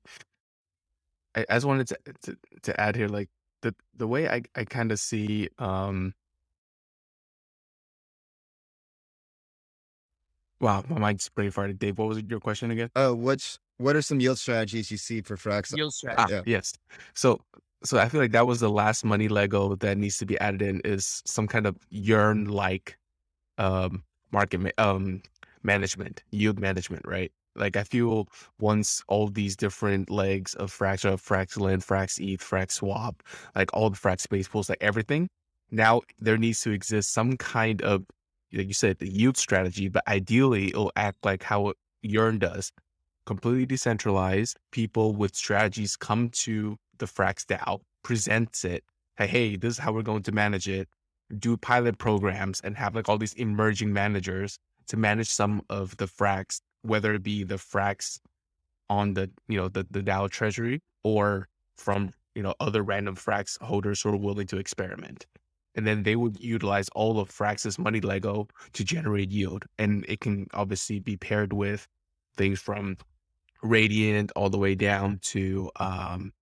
[1.37, 3.29] I just wanted to, to to add here, like
[3.62, 6.14] the the way I I kind of see um.
[10.61, 11.78] Wow, my mind's pretty farted.
[11.78, 12.90] Dave, what was your question again?
[12.96, 15.76] Oh, what's what are some yield strategies you see for Frax?
[15.76, 16.22] Yield strategy.
[16.22, 16.42] Ah, Yeah.
[16.46, 16.74] yes.
[17.14, 17.40] So
[17.84, 20.62] so I feel like that was the last money Lego that needs to be added
[20.62, 22.98] in is some kind of yearn like
[23.59, 25.22] um market ma- um
[25.62, 27.32] management, yield management, right?
[27.57, 28.28] Like I feel
[28.61, 31.54] once all these different legs of Frax, of Frax
[31.84, 33.22] Frax ETH, Frax Swap,
[33.54, 35.28] like all the Frax base pools, like everything,
[35.70, 38.04] now there needs to exist some kind of
[38.52, 42.72] like you said, the yield strategy, but ideally it'll act like how Yearn does
[43.26, 44.57] completely decentralized.
[44.70, 48.84] People with strategies come to the Frax DAO, presents it.
[49.18, 50.88] Hey, hey, this is how we're going to manage it.
[51.38, 56.07] Do pilot programs and have like all these emerging managers to manage some of the
[56.07, 58.20] Frax, whether it be the frax
[58.89, 63.61] on the you know the the DAO treasury or from you know other random frax
[63.62, 65.26] holders who are willing to experiment.
[65.74, 69.66] And then they would utilize all of Frax's money Lego to generate yield.
[69.78, 71.87] And it can obviously be paired with
[72.37, 72.97] things from
[73.62, 76.32] Radiant all the way down to um,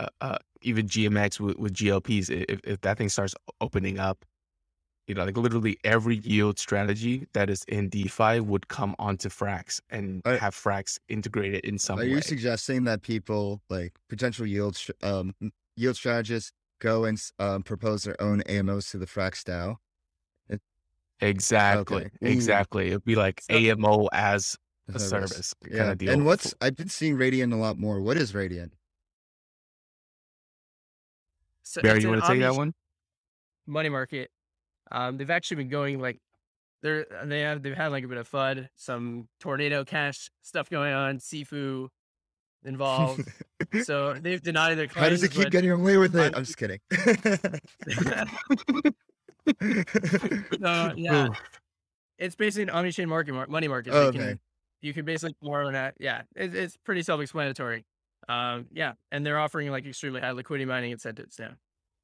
[0.00, 2.30] uh, uh, even GMX with, with GLPs.
[2.30, 4.24] If, if that thing starts opening up,
[5.08, 9.80] you know, like literally every yield strategy that is in DeFi would come onto Frax
[9.90, 12.08] and Are- have Frax integrated in some Are way.
[12.10, 15.34] you suggesting that people like potential yield um
[15.76, 19.76] yield strategists go and um, propose their own AMOs to the Frax DAO?
[21.20, 22.10] exactly, Okay.
[22.22, 22.88] Exactly.
[22.88, 24.56] It'd be like So- AMO as
[24.92, 25.30] a Service.
[25.30, 25.90] service kind Yeah.
[25.92, 26.10] of deal.
[26.12, 28.00] And what's I've been seeing Radiant a lot more.
[28.00, 28.72] What is Radiant?
[31.62, 32.00] So Barry?
[32.02, 32.74] You an want to take that one?
[33.66, 34.30] money market.
[34.92, 36.18] Um, they've actually been going like
[36.82, 40.92] they're they have they've had like a bit of FUD, some tornado cash stuff going
[40.92, 41.88] on, Sifu
[42.64, 43.26] involved.
[43.84, 45.04] so they've denied their claims.
[45.04, 46.34] How does it keep getting away with it?
[46.34, 46.80] I'm- just kidding.
[50.60, 51.32] no, yeah, Ooh.
[52.18, 53.94] it's basically an omni-chain market mar- money market.
[53.94, 54.38] Oh, you can okay.
[54.82, 55.94] you can basically more on that.
[55.98, 57.84] Yeah, it, it's pretty self-explanatory.
[58.28, 61.54] Um, yeah, and they're offering like extremely high liquidity mining incentives now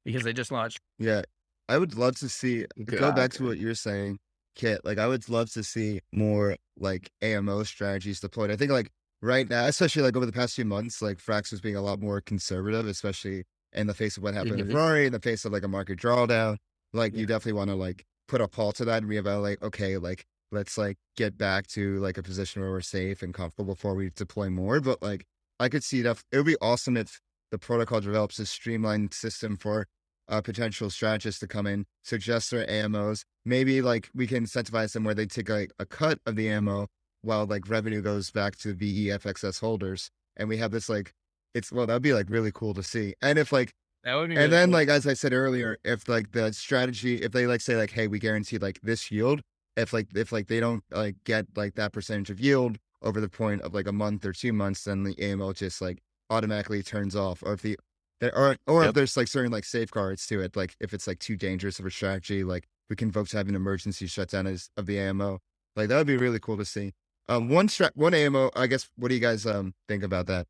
[0.03, 0.79] because they just launched.
[0.97, 1.21] Yeah,
[1.69, 2.65] I would love to see.
[2.85, 4.17] Go back to what you're saying,
[4.57, 4.79] Kiet.
[4.83, 8.51] Like, I would love to see more like AMO strategies deployed.
[8.51, 8.89] I think like
[9.21, 12.01] right now, especially like over the past few months, like Frax was being a lot
[12.01, 13.43] more conservative, especially
[13.73, 14.73] in the face of what happened with Mhm.
[14.73, 16.57] Rory, in the face of like a market drawdown.
[16.91, 17.19] Like, Yeah.
[17.19, 19.61] you definitely want to like put a pause to that and reevaluate.
[19.61, 23.75] Okay, like let's like get back to like a position where we're safe and comfortable
[23.75, 24.79] before we deploy more.
[24.81, 25.25] But like,
[25.59, 27.19] I could see that it would be awesome if
[27.51, 29.85] the protocol develops a streamlined system for
[30.29, 33.23] uh, potential strategists to come in, suggest their AMOs.
[33.45, 36.87] Maybe like we can incentivize them where they take like a cut of the AMO
[37.21, 40.09] while like revenue goes back to the VEFXS holders.
[40.37, 41.11] And we have this like,
[41.53, 43.15] it's well, that'd be like really cool to see.
[43.21, 43.73] And if like,
[44.03, 44.35] That would be.
[44.35, 44.73] and really then cool.
[44.73, 48.07] like, as I said earlier, if like the strategy, if they like say like, hey,
[48.07, 49.41] we guarantee like this yield,
[49.75, 53.29] if like, if like they don't like get like that percentage of yield over the
[53.29, 55.99] point of like a month or two months, then the AMO just like
[56.29, 57.41] automatically turns off.
[57.43, 57.77] Or if the,
[58.19, 61.19] there or or if there's like certain like safeguards to it, like if it's like
[61.19, 64.69] too dangerous of a strategy, like we can vote to have an emergency shutdown as,
[64.77, 65.39] of the AMO.
[65.75, 66.93] Like that would be really cool to see.
[67.27, 68.51] Um, one strat, one AMO.
[68.55, 68.89] I guess.
[68.95, 70.47] What do you guys um think about that?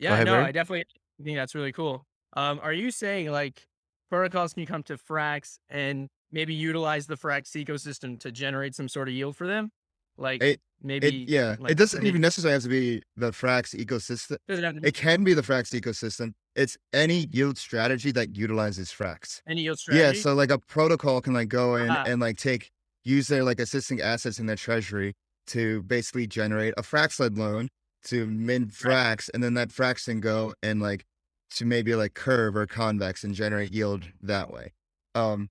[0.00, 0.44] Yeah, ahead, no, Barry.
[0.44, 0.84] I definitely
[1.22, 2.04] think that's really cool.
[2.34, 3.66] Um, are you saying like
[4.10, 9.08] protocols can come to Frax and maybe utilize the Frax ecosystem to generate some sort
[9.08, 9.70] of yield for them?
[10.18, 13.30] Like It- maybe It, yeah, like, it doesn't maybe- even necessarily have to be the
[13.32, 14.36] Frax ecosystem.
[14.48, 16.32] doesn't have to be It can be the Frax ecosystem.
[16.54, 19.42] It's any yield strategy that utilizes Frax.
[19.46, 20.02] any yield strategy.
[20.02, 22.04] Yeah, so like a protocol can like go in Ah.
[22.06, 22.70] and like take
[23.04, 25.14] use their like existing assets in their treasury
[25.48, 27.68] to basically generate a Fraxlend loan
[28.04, 31.04] to mint Frax, and then that Frax can go and like
[31.50, 34.72] to maybe like curve or convex and generate yield that way.
[35.14, 35.48] Um,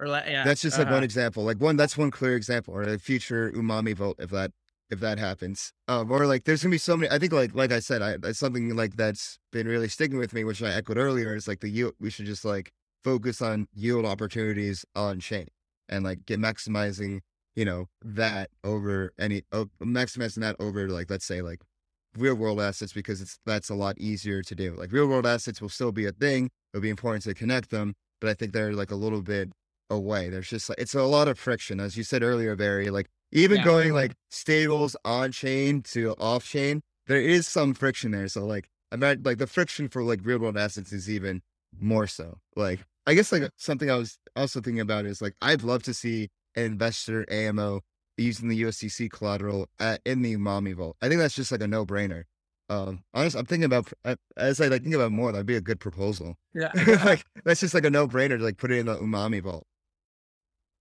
[0.00, 0.96] or la- yeah, that's just like uh-huh.
[0.96, 1.44] one example.
[1.44, 4.52] Like one, that's one clear example, or a future umami vault if that
[4.90, 5.72] if that happens.
[5.86, 7.10] Um, or like there's gonna be so many.
[7.10, 10.32] I think like like I said, I that's something like that's been really sticking with
[10.32, 11.34] me, which I echoed earlier.
[11.34, 11.94] Is like the yield.
[12.00, 12.70] We should just like
[13.04, 15.46] focus on yield opportunities on chain
[15.88, 17.20] and like get maximizing,
[17.56, 19.42] you know, that over any
[19.82, 21.60] maximizing that over like let's say like
[22.16, 24.74] real world assets because it's that's a lot easier to do.
[24.76, 26.50] Like real world assets will still be a thing.
[26.72, 29.50] It'll be important to connect them, but I think they're like a little bit
[29.90, 30.28] away.
[30.28, 32.90] There's just like it's a lot of friction, as you said earlier, Barry.
[32.90, 33.64] Like even Yeah.
[33.64, 38.28] going like stables on chain to off chain, there is some friction there.
[38.28, 41.42] So like I'm like the friction for like real world assets is even
[41.78, 42.38] more so.
[42.56, 45.94] Like I guess like something I was also thinking about is like I'd love to
[45.94, 47.80] see an investor AMO
[48.16, 50.96] using the USDC collateral at, in the Umami vault.
[51.00, 52.24] I think that's just like a no brainer.
[52.70, 53.90] Um, honestly, I'm thinking about
[54.36, 56.34] as I like think about more, that'd be a good proposal.
[56.54, 56.70] yeah,
[57.04, 59.66] like that's just like a no brainer to like put it in the Umami vault.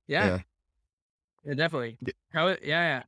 [0.08, 0.40] Yeah,
[1.46, 1.98] yeah, definitely.
[2.02, 2.14] Yeah.
[2.34, 2.48] How?
[2.48, 3.04] it- Yeah,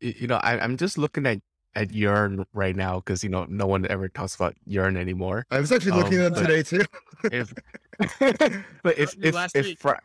[0.00, 0.10] yeah.
[0.20, 1.40] You know, I, I'm just looking at
[1.76, 5.46] at Yearn right now because you know no one ever talks about Yearn anymore.
[5.50, 6.84] I was actually looking Um, at them but- today too.
[7.32, 7.54] If
[8.82, 9.78] but if New if last if week.
[9.80, 10.00] Fra-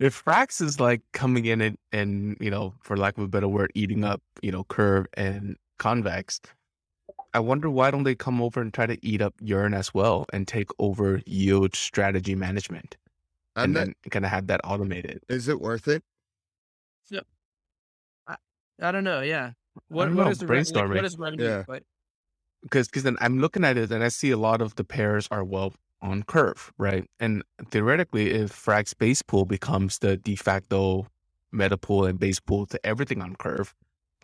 [0.00, 3.46] if Frax is like coming in and, and you know, for lack of a better
[3.48, 6.40] word, eating up you know Curve and Convex,
[7.34, 10.26] I wonder why don't they come over and try to eat up Yearn as well
[10.32, 12.96] and take over yield strategy management
[13.56, 15.22] I'm and not, then kind of have that automated.
[15.28, 16.02] is it worth it?
[17.10, 17.20] Yeah.
[18.80, 19.20] I don't know.
[19.20, 19.52] Yeah.
[19.88, 20.96] What what know, is the re- brainstorming.
[20.96, 21.44] what is revenue?
[21.44, 21.64] Yeah.
[21.66, 21.84] But
[22.62, 25.28] because because then I'm looking at it and I see a lot of the pairs
[25.30, 27.08] are well on curve, right?
[27.20, 31.06] And theoretically, if Frax base pool becomes the de facto
[31.52, 33.74] meta pool and base pool to everything on curve,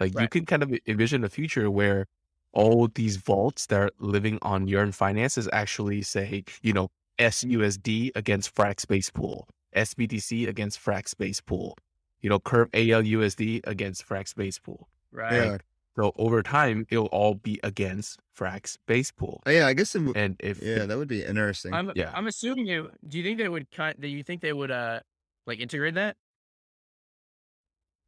[0.00, 2.06] like you can kind of envision a future where
[2.52, 8.54] all these vaults that are living on Yearn finances actually say, you know, SUSD against
[8.54, 11.76] Frax base pool, SBTC against Frax base pool,
[12.20, 14.88] you know, curve ALUSD against Frax base pool.
[15.12, 15.32] right.
[15.32, 15.58] Yeah.
[15.96, 19.42] So over time, it'll all be against Frax base pool.
[19.46, 19.96] Oh, yeah, I guess.
[19.96, 21.74] It, w- And if yeah, that would be interesting.
[21.74, 22.12] I'm Yeah.
[22.14, 22.90] I'm assuming you.
[23.08, 24.00] Do you think they would cut?
[24.00, 25.00] Do you think they would uh
[25.44, 26.16] like integrate that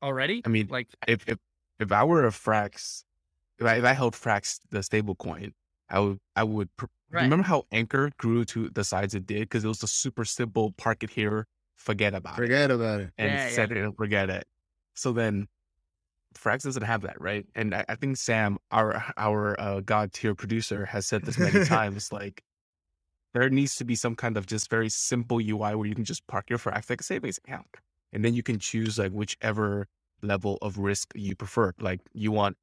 [0.02, 0.42] already?
[0.44, 1.38] I mean, Like if if
[1.78, 3.04] if I were a Frax,
[3.58, 5.52] if I, if I held Frax the stable coin,
[5.90, 7.22] I would I would pr- Right.
[7.24, 10.72] remember how Anchor grew to the size it did because it was a super simple
[10.72, 13.12] park it here, forget about it, Forget about it.
[13.18, 13.52] and Yeah, yeah.
[13.52, 14.46] set it and forget it.
[14.96, 15.48] So then,
[16.36, 17.46] Frax doesn't have that, right?
[17.54, 21.60] And I, I think Sam, our our uh, god tier producer, has said this many
[21.64, 22.12] times.
[22.12, 22.42] Like,
[23.34, 26.26] there needs to be some kind of just very simple UI where you can just
[26.26, 27.76] park your Frax like a savings account,
[28.12, 29.86] and then you can choose like whichever
[30.22, 31.72] level of risk you prefer.
[31.80, 32.56] Like, you want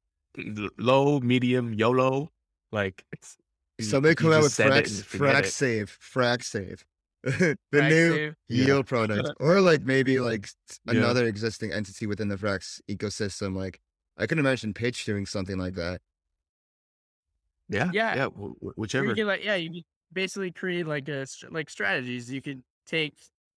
[0.78, 2.30] low, medium, YOLO.
[2.72, 3.36] Like, it's,
[3.78, 5.46] you- Somebody you come out with just set Frax, and Frax it.
[5.52, 6.84] Save, Frax Save,
[7.22, 8.34] the Frax new Save.
[8.48, 8.64] Yeah.
[8.66, 10.94] yield product, or like maybe like s- Yeah.
[10.94, 13.56] another existing entity within the Frax ecosystem.
[13.56, 13.80] Like
[14.16, 16.00] I can imagine Pitch doing something like that.
[17.68, 18.14] Yeah, Yeah.
[18.16, 19.06] yeah, wh- wh- whichever.
[19.08, 22.30] you can like yeah, you could basically create like a like strategies.
[22.32, 23.14] You could take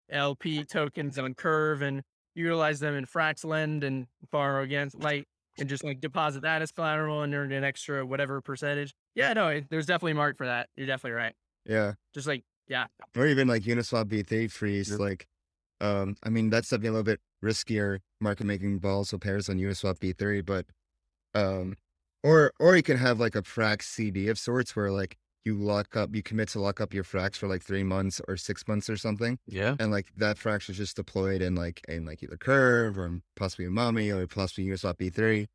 [0.09, 2.01] LP tokens on Curve and
[2.36, 5.26] utilize them in Fraxlend and borrow against like
[5.57, 8.93] and just like deposit that as collateral and earn an extra whatever percentage.
[9.16, 10.70] Yeah, no, there's definitely a market for that.
[10.76, 11.34] You're definitely right.
[11.66, 12.88] Yeah, Just like yeah,
[13.18, 14.91] or even like Uniswap V3 freeze.
[14.91, 14.97] Yeah.
[14.97, 15.28] Like,
[15.80, 19.99] um, I mean that's definitely a little bit riskier market making volatile pairs on Uniswap
[19.99, 20.66] V3, but
[21.36, 21.76] um,
[22.24, 25.95] or or you can have like a Frax CD of sorts where like you lock
[25.95, 28.89] up, you commit to lock up your Frax for like three months or six months
[28.89, 29.39] or something.
[29.47, 33.20] yeah, and like that frax is just deployed in like in like either curve or
[33.36, 35.47] possibly Umami or possibly Uniswap V3.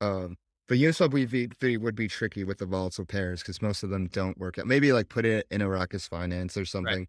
[0.00, 0.36] Um,
[0.68, 4.38] but Uniswap V3 would be tricky with the volatile pairs because most of them don't
[4.38, 4.66] work out.
[4.66, 7.06] Maybe like put it in Arrakis Finance or something,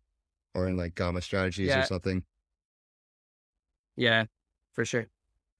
[0.53, 1.84] or in like Gamma Strategies Yeah.
[1.84, 2.24] or something.
[3.95, 4.26] yeah,
[4.74, 5.08] for sure.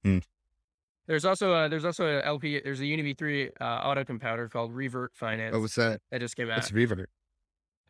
[0.04, 0.18] Hmm.
[1.06, 2.60] There's also a, there's also a LP.
[2.62, 6.00] There's a Univ three uh, auto compounder called Revert Finance Oh, what's that?
[6.10, 6.58] that just came out.
[6.58, 7.08] It's Revert.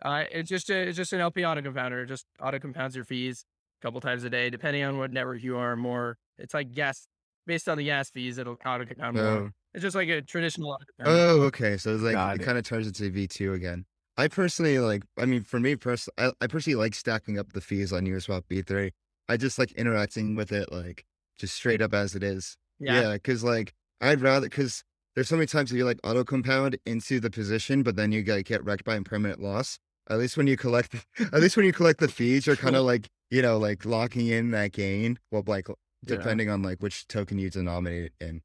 [0.03, 2.03] Uh, it's just a, it's just an LP auto compounder.
[2.03, 3.45] It just auto compounds your fees
[3.81, 5.75] a couple times a day, depending on what network you are.
[5.77, 7.09] More, it's like gas
[7.47, 8.37] based on the gas fees.
[8.37, 9.53] It'll auto compound more.
[9.77, 10.79] It's just like a traditional.
[11.05, 11.77] Oh, okay.
[11.77, 12.45] So it's like Got it it.
[12.45, 13.85] kind of turns into V2 again.
[14.17, 15.05] I personally like.
[15.19, 18.45] I mean, for me personally, I, I personally like stacking up the fees on Uniswap
[18.49, 18.91] V3.
[19.29, 21.05] I just like interacting with it like
[21.39, 22.57] just straight up as it is.
[22.81, 24.83] yeah, Yeah, because like I'd rather because
[25.15, 28.23] there's so many times that you like auto compound into the position, but then you
[28.23, 29.79] get get wrecked by impermanent loss.
[30.09, 32.85] At least when you collect, at least when you collect the fees, you're kind of
[32.85, 35.19] like you know like locking in that gain.
[35.31, 35.67] Well, like
[36.07, 36.17] Yeah.
[36.17, 38.43] depending on like which token you denominate it in.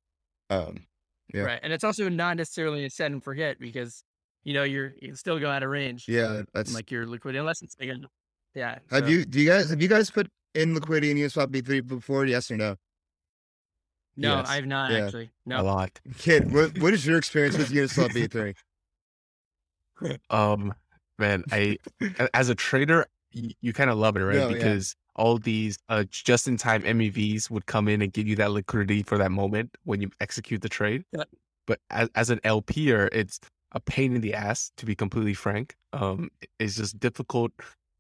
[0.49, 0.87] Um,
[1.33, 1.41] yeah.
[1.43, 1.59] right.
[1.63, 4.03] And it's also not necessarily a set and forget because
[4.43, 6.05] you know you're you can still go out of range.
[6.07, 6.73] yeah, that's.
[6.73, 7.91] like your liquidity unless it's big.
[8.55, 8.79] Yeah.
[8.89, 9.25] have so- you?
[9.25, 12.25] Do you guys have you guys put in liquidity in Uniswap V3 before?
[12.25, 12.75] Yes or no?
[14.17, 14.49] No, Yes.
[14.49, 15.05] I've not Yeah.
[15.05, 15.29] actually.
[15.45, 15.61] No.
[15.61, 15.99] A lot.
[16.15, 18.55] Kiet, what what is your experience with Uniswap V3?
[20.29, 20.73] Um,
[21.19, 21.77] man, I
[22.33, 24.35] as a trader, you, you kind of love it, right?
[24.35, 24.55] No, yeah.
[24.55, 29.17] because all these uh, just-in-time MEVs would come in and give you that liquidity for
[29.17, 31.03] that moment when you execute the trade.
[31.11, 31.23] Yeah.
[31.67, 33.39] But as, as an LPer, it's
[33.73, 35.75] a pain in the ass, to be completely frank.
[35.93, 37.51] Um, it's just difficult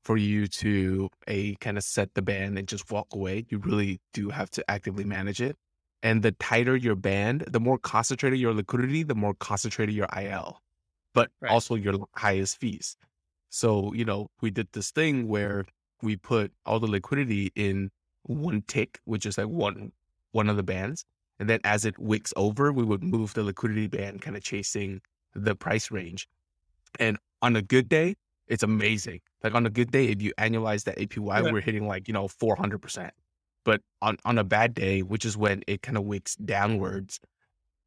[0.03, 3.45] for you to a kind of set the band and just walk away.
[3.49, 5.55] You really do have to actively manage it.
[6.03, 10.59] And the tighter your band, the more concentrated your liquidity, the more concentrated your IL,
[11.13, 11.51] but Right.
[11.51, 12.97] also your highest fees.
[13.49, 15.65] So, you know, we did this thing where
[16.01, 17.91] we put all the liquidity in
[18.23, 19.91] one tick, which is like one
[20.31, 21.05] one of the bands.
[21.39, 25.01] And then as it wicks over, we would move the liquidity band kind of chasing
[25.33, 26.27] the price range.
[26.99, 28.15] And on a good day,
[28.47, 29.21] it's amazing.
[29.43, 31.51] Like on a good day, if you annualize that APY, Yeah.
[31.51, 33.09] we're hitting like, you know, 400%.
[33.63, 37.19] But on, on a bad day, which is when it kind of wicks downwards,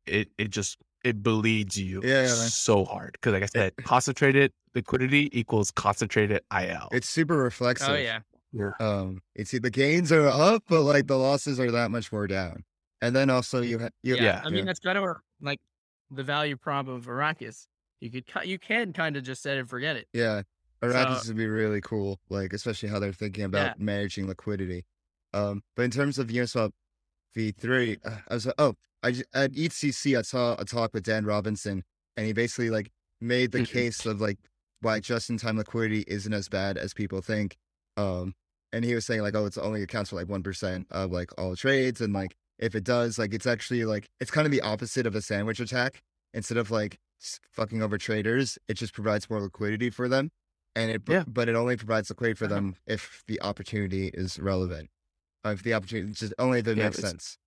[0.07, 3.19] it, it just, it bleeds you Yeah, yeah, so hard.
[3.21, 6.89] Cause like I said, concentrated liquidity equals concentrated IL.
[6.93, 7.89] It's super reflexive.
[7.91, 8.21] Oh yeah.
[8.53, 8.71] Yeah.
[8.79, 12.63] um it's the gains are up but like the losses are that much more down
[13.03, 14.23] and then also you have you Yeah.
[14.23, 14.43] Yeah.
[14.45, 15.05] I mean that's kind of
[15.41, 15.59] like
[16.11, 17.67] the value prop of Arrakis.
[18.01, 20.07] You could you can kind of just set and forget it.
[20.13, 20.43] yeah
[20.83, 24.85] Arrakis So- would be really cool like especially how they're thinking about managing liquidity
[25.33, 26.71] um but in terms of uniswap
[27.37, 31.83] v3 uh, i was oh I, at EthCC i saw a talk with dan robinson
[32.17, 33.69] and he basically like made the Mhm.
[33.69, 34.39] case of like
[34.85, 37.57] why just-in-time liquidity isn't as bad as people think
[37.97, 38.35] um
[38.73, 41.57] and he was saying like oh it's only accounts for like 1% of like all
[41.57, 45.07] trades and like if it does like it's actually like it's kind of the opposite
[45.07, 46.99] of a sandwich attack instead of like
[47.53, 50.31] fucking over traders it just provides more liquidity for them
[50.77, 51.25] and it Yeah.
[51.27, 52.55] but it only provides liquidity for Uh-huh.
[52.57, 54.91] them if the opportunity is relevant
[55.47, 57.39] uh, if the opportunity just only if it Yeah, makes sense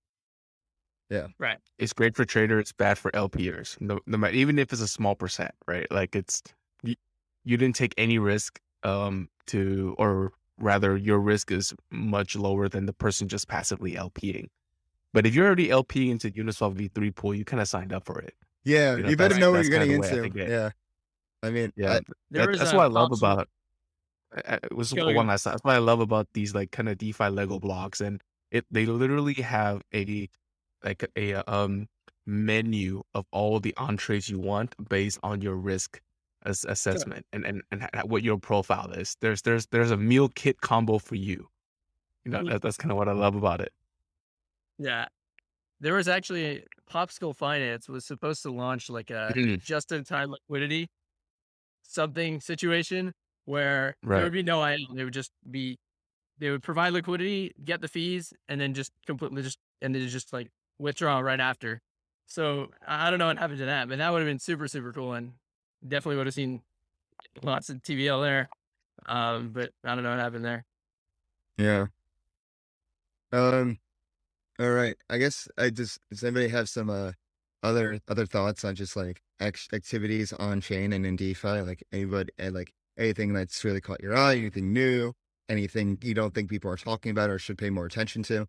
[1.10, 1.28] Yeah.
[1.38, 1.58] Right.
[1.78, 3.80] It's great for traders, it's bad for LPers.
[3.80, 5.90] No, no matter even if it's a small percent, right?
[5.90, 6.42] Like it's
[7.48, 12.68] you, you didn't take any risk um to or rather your risk is much lower
[12.68, 14.46] than the person just passively LPing.
[15.14, 18.20] But if you're already LPing into Uniswap V3 pool, you kind of signed up for
[18.20, 18.34] it.
[18.64, 20.40] Yeah, You you, better know what you're getting the way I into.
[20.42, 20.70] it- Yeah,
[21.42, 22.00] I mean, Yeah, I-
[22.32, 23.48] That- that's what I love Popsicle- about.
[24.34, 25.26] I- I- It was Go one ahead.
[25.28, 25.44] last.
[25.44, 28.20] That's what I love about these like kind of DeFi Lego blocks, and
[28.50, 30.28] it they literally have a
[30.84, 31.88] like a um
[32.26, 36.00] menu of all the entrees you want based on your risk
[36.44, 39.16] as assessment and and and what your profile is.
[39.20, 41.48] There's there's there's a meal kit combo for you.
[42.24, 42.48] You know Mm.
[42.48, 43.72] that, that's kind of what I love about it.
[44.78, 45.06] Yeah.
[45.80, 49.58] There was actually Popsicle Finance was supposed to launch like a Mhm.
[49.58, 50.88] just in time liquidity
[51.84, 53.12] something situation
[53.46, 54.94] where there would be no idle.
[54.94, 55.78] They would just be
[56.38, 60.32] they would provide liquidity, get the fees, and then just completely just and then just
[60.32, 61.80] like withdraw right after.
[62.26, 64.92] So I don't know what happened to that, but that would have been super, super
[64.92, 65.34] cool and
[65.86, 66.62] definitely would have seen
[67.42, 68.48] lots of TVL there.
[69.06, 70.64] Um, but I don't know what happened there.
[71.56, 71.86] yeah.
[73.32, 73.78] Um.
[74.58, 74.96] All right.
[75.08, 77.12] I guess I just does anybody have some uh
[77.62, 81.60] other other thoughts on just like act- activities on chain and in DeFi?
[81.60, 85.12] Like anybody like anything that's really caught your eye, anything new,
[85.48, 88.46] anything you don't think people are talking about or should pay more attention to?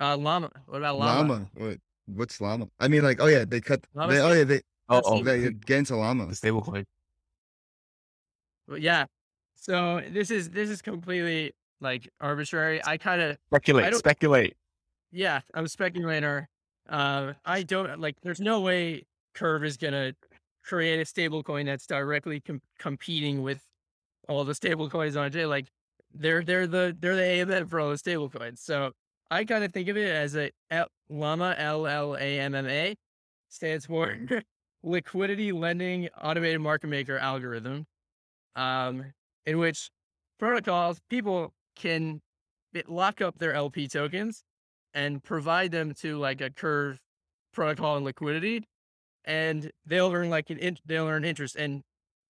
[0.00, 0.50] Uh, llama.
[0.66, 1.32] What about llama?
[1.32, 1.46] Llama.
[1.54, 1.78] What?
[2.06, 2.68] What's llama?
[2.80, 3.84] I mean, like, oh yeah, they cut.
[3.94, 6.26] They, oh yeah, they Oh, That's oh they the, get into llama.
[6.26, 6.84] the stablecoin.
[8.66, 9.06] But yeah.
[9.56, 12.80] So this is this is completely like arbitrary.
[12.84, 14.56] I kind of Speculate, speculate.
[15.12, 16.48] yeah, I'm a speculator.
[16.88, 18.16] Uh, I don't like.
[18.22, 20.12] There's no way Curve is gonna
[20.64, 23.62] create a stable coin that's directly com- competing with
[24.28, 25.46] all the stable coins on it.
[25.46, 25.66] Like
[26.14, 27.22] they're they're the they're the
[27.52, 28.60] AMM for all the stable coins.
[28.62, 28.92] So
[29.30, 32.66] I kind of think of it as a L- Llama L L A M M
[32.68, 32.94] A
[33.48, 34.16] stands for
[34.82, 37.86] Liquidity Lending Automated Market Maker Algorithm,
[38.56, 39.12] um,
[39.46, 39.90] in which
[40.38, 42.20] protocols people can
[42.86, 44.44] lock up their LP tokens
[44.94, 46.98] and provide them to like a curve
[47.52, 48.64] protocol and liquidity
[49.24, 51.56] and they'll earn like an in, they'll earn interest.
[51.56, 51.82] And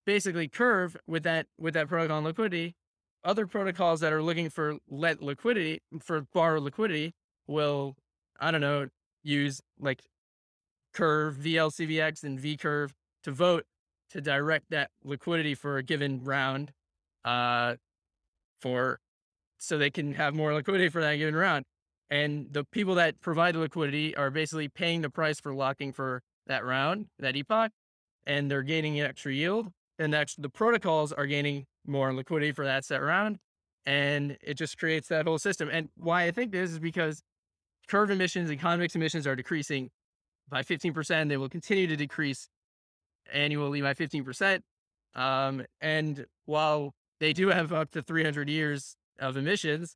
[0.05, 2.75] basically curve with that with that protocol and liquidity
[3.23, 7.13] other protocols that are looking for let liquidity for borrow liquidity
[7.47, 7.95] will
[8.39, 8.87] i don't know
[9.23, 10.03] use like
[10.95, 12.91] curve vlcvx and veCRV
[13.23, 13.65] to vote
[14.09, 16.71] to direct that liquidity for a given round
[17.25, 17.75] uh
[18.61, 18.99] for
[19.57, 21.65] so they can have more liquidity for that given round
[22.09, 26.21] and the people that provide the liquidity are basically paying the price for locking for
[26.47, 27.71] that round, that epoch,
[28.27, 29.69] and they're gaining an extra yield.
[29.97, 33.37] And actually, the protocols are gaining more liquidity for that set round,
[33.85, 35.69] and it just creates that whole system.
[35.71, 37.21] And why I think this is because
[37.87, 39.89] curve emissions and convex emissions are decreasing
[40.49, 41.29] by 15%.
[41.29, 42.49] They will continue to decrease
[43.31, 44.61] annually by 15%.
[45.15, 49.95] Um, and while they do have up to 300 years of emissions,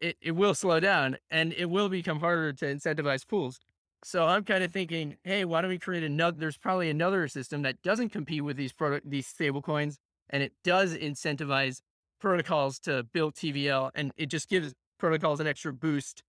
[0.00, 3.58] it, it will slow down and it will become harder to incentivize pools.
[4.02, 6.36] So I'm kind of thinking, hey, why don't we create another?
[6.38, 9.98] There's probably another system that doesn't compete with these product these stable coins,
[10.30, 11.80] and it does incentivize
[12.20, 16.22] protocols to build TVL, and it just gives protocols an extra boost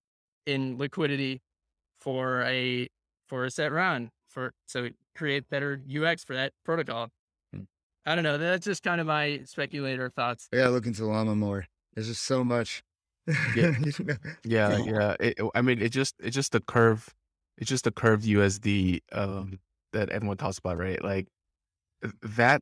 [0.45, 1.41] in liquidity
[1.99, 2.87] for a
[3.27, 7.09] for a set round for so create better UX for that protocol.
[7.53, 7.63] Hmm.
[8.05, 8.37] I don't know.
[8.37, 10.47] That's just kind of my speculator thoughts.
[10.53, 11.65] Yeah, look into llama more.
[11.93, 12.83] There's just so much.
[13.55, 13.73] Yeah.
[13.83, 14.15] You know?
[14.43, 15.15] Yeah, yeah.
[15.19, 17.13] It, I mean, it just it's just the curve,
[17.57, 19.59] it's just the curve USD um
[19.93, 21.03] that everyone talks about, right?
[21.03, 21.27] Like
[22.21, 22.61] that.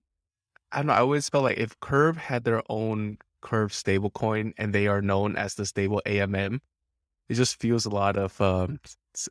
[0.71, 0.93] I don't know.
[0.93, 5.37] I always felt like if Curve had their own Curve stablecoin and they are known
[5.37, 6.59] as the stable AMM,
[7.29, 8.79] it just feels a lot of um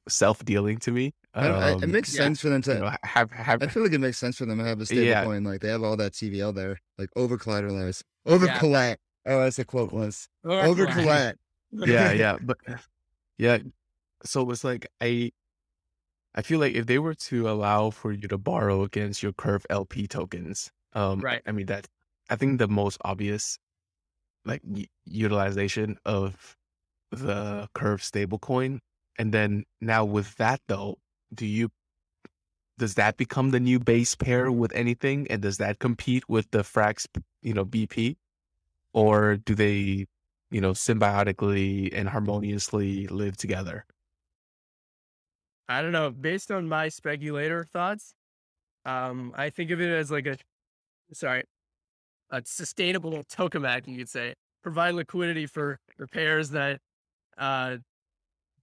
[0.08, 1.12] self dealing to me.
[1.34, 2.22] I don't, I, it Um, makes yeah.
[2.22, 2.74] sense for them to.
[2.74, 4.86] you know, have have I feel like it makes sense for them to have a
[4.86, 5.24] stable Yeah.
[5.24, 5.44] coin.
[5.44, 8.96] Like they have all that TVL there, like over collateralized, over collat.
[9.26, 11.34] Oh, that's the quote was over collat.
[11.72, 12.58] yeah, yeah, but
[13.38, 13.58] yeah.
[14.24, 15.32] So it's like I,
[16.34, 19.66] I feel like if they were to allow for you to borrow against your Curve
[19.70, 21.42] LP tokens, um, Right.
[21.46, 21.86] I mean that,
[22.30, 23.58] I think the most obvious,
[24.44, 24.62] like
[25.04, 26.56] utilization of
[27.10, 28.80] the Curve stablecoin,
[29.18, 30.98] and then now with that though,
[31.32, 31.70] do you?
[32.76, 36.58] Does that become the new base pair with anything, and does that compete with the
[36.58, 37.06] Frax,
[37.40, 38.16] you know, BP,
[38.92, 40.06] or do they
[40.54, 43.84] you know, symbiotically and harmoniously live together.
[45.68, 46.12] I don't know.
[46.12, 48.14] Based on my speculator thoughts,
[48.84, 50.36] um, I think of it as like a
[51.12, 51.42] sorry,
[52.30, 54.34] a sustainable tokamak, you could say.
[54.62, 56.80] Provide liquidity for repairs that
[57.36, 57.78] uh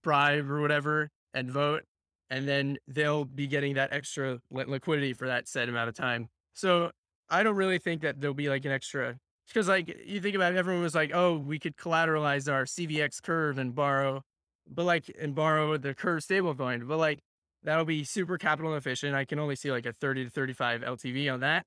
[0.02, 1.82] bribe or whatever and vote,
[2.30, 6.28] and then they'll be getting that extra liquidity for that set amount of time.
[6.54, 6.90] So
[7.28, 9.16] I don't really think that there'll be like an extra
[9.48, 13.22] because like you think about it, everyone was like, oh, we could collateralize our CVX
[13.22, 14.22] curve and borrow,
[14.68, 17.20] but like and borrow the curve stablecoin, but like
[17.62, 19.14] that'll be super capital efficient.
[19.14, 21.64] I can only see like a 30 to 35 LTV on that.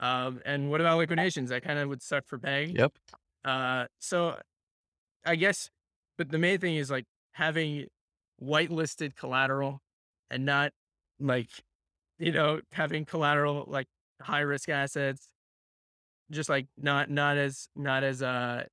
[0.00, 1.50] Um, and what about liquidations?
[1.50, 2.76] That kind of would suck for Peg.
[2.76, 2.92] Yep.
[3.44, 4.36] Uh, so
[5.24, 5.70] I guess,
[6.18, 7.04] but the main thing is like
[7.34, 7.86] having
[8.42, 9.80] whitelisted collateral
[10.30, 10.72] and not
[11.20, 11.50] like,
[12.18, 13.86] you know, having collateral like
[14.20, 15.28] high risk assets,
[16.30, 18.64] just like not, not as, not as, uh,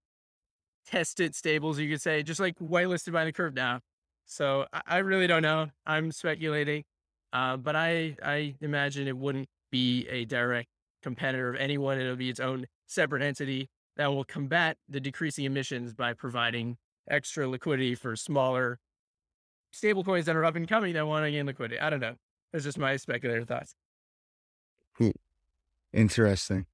[0.87, 3.79] tested stables, you could say, just like whitelisted by the curve now.
[4.25, 5.67] So I, I really don't know.
[5.85, 6.83] I'm speculating,
[7.33, 10.69] uh, but I, I imagine it wouldn't be a direct
[11.03, 11.99] competitor of anyone.
[11.99, 16.77] It'll be its own separate entity that will combat the decreasing emissions by providing
[17.09, 18.79] extra liquidity for smaller
[19.71, 21.79] stable coins that are up and coming that want to gain liquidity.
[21.79, 22.15] I don't know.
[22.51, 23.75] That's just my speculative thoughts.
[25.93, 26.65] Interesting.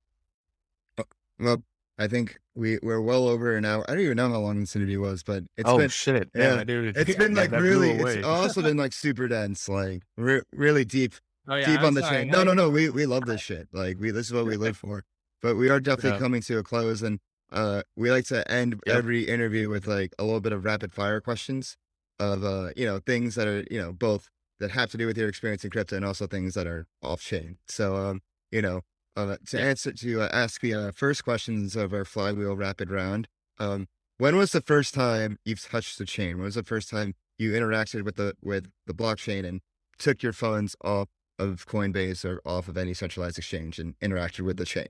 [0.97, 1.03] Uh,
[1.39, 1.63] Well,
[1.97, 3.83] I think we we're well over an hour.
[3.89, 6.29] I don't even know how long this interview was, but it's oh been shit!
[6.35, 7.91] yeah, Yeah, dude, it's been that- like really.
[7.91, 11.13] It's also been like super dense, like re- really deep,
[11.47, 12.23] Oh yeah, deep I'm on the sorry.
[12.23, 12.27] chain.
[12.27, 12.69] No, no, no.
[12.69, 13.67] We we love this shit.
[13.71, 15.03] Like we this is what we live for.
[15.41, 16.19] But we are definitely Yeah.
[16.19, 17.19] coming to a close, and
[17.51, 18.95] uh, we like to end Yep.
[18.95, 21.77] every interview with like a little bit of rapid fire questions
[22.19, 24.29] of uh you know things that are you know both
[24.59, 27.21] that have to do with your experience in crypto and also things that are off
[27.21, 27.57] chain.
[27.67, 28.21] So um
[28.51, 28.81] you know
[29.15, 33.27] uh, to answer to uh, ask the uh, first questions of our flywheel rapid round.
[33.59, 33.87] Um,
[34.19, 36.37] when was the first time you've touched the chain?
[36.37, 39.61] When was the first time you interacted with the with the blockchain and
[39.97, 41.07] took your funds off
[41.39, 44.89] of Coinbase or off of any centralized exchange and interacted with the chain?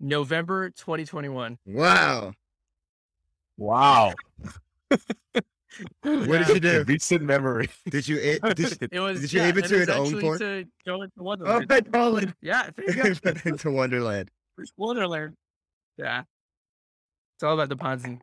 [0.00, 1.58] November 2021.
[1.66, 2.32] Wow.
[3.56, 4.14] Wow.
[6.02, 6.84] What did you do?
[6.88, 7.68] Recent memory.
[7.90, 9.20] Did you a- did you, It was.
[9.20, 10.38] Did you yeah, aim it to was an own port?
[10.38, 11.70] To go into Wonderland.
[11.70, 12.26] oh Wonderland.
[12.28, 13.30] my Yeah, there you go.
[13.44, 14.30] into Wonderland?
[14.78, 15.34] Wonderland.
[15.98, 16.22] Yeah.
[17.34, 18.18] It's all about the Ponzi.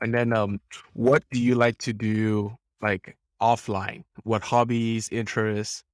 [0.00, 0.60] And then, um,
[0.94, 4.02] what do you like to do, like offline?
[4.24, 5.84] What hobbies, interests?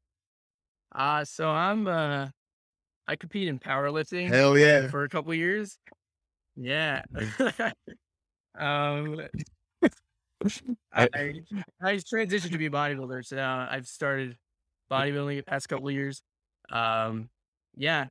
[0.95, 2.29] Uh, so I'm uh
[3.09, 4.89] I compete in powerlifting Hell yeah.
[4.89, 5.79] for a couple years.
[6.57, 7.03] Yeah.
[8.59, 9.21] um
[10.93, 11.35] I, I
[11.83, 14.37] I transitioned to be a bodybuilder, so now I've started
[14.91, 16.23] bodybuilding the past couple of years.
[16.71, 17.29] Um
[17.77, 18.07] yeah.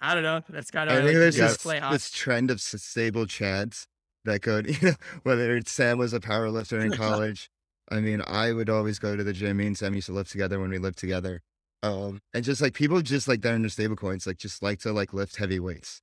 [0.00, 0.42] I don't know.
[0.48, 3.86] That's kind I think like, there's this, this trend of stable chads
[4.26, 7.48] that go, you know, whether it's Sam was a power lifter in college.
[7.88, 9.56] I mean, I would always go to the gym.
[9.58, 11.42] Me and Sam used to lift together when we lived together.
[11.86, 15.12] Um, and just like people just like that stable coins, like just like to like
[15.12, 16.02] lift heavy weights.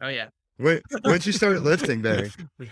[0.00, 0.28] Oh yeah.
[0.58, 2.30] when when'd you start lifting, Barry?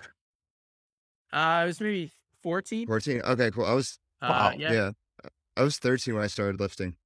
[1.33, 2.11] Uh I was maybe
[2.43, 2.89] 14.
[2.89, 3.23] 14.
[3.23, 3.65] Okay, cool.
[3.65, 4.53] I was Uh, Wow.
[4.57, 4.73] yeah.
[4.73, 4.91] yeah.
[5.57, 6.97] I was 13 when I started lifting.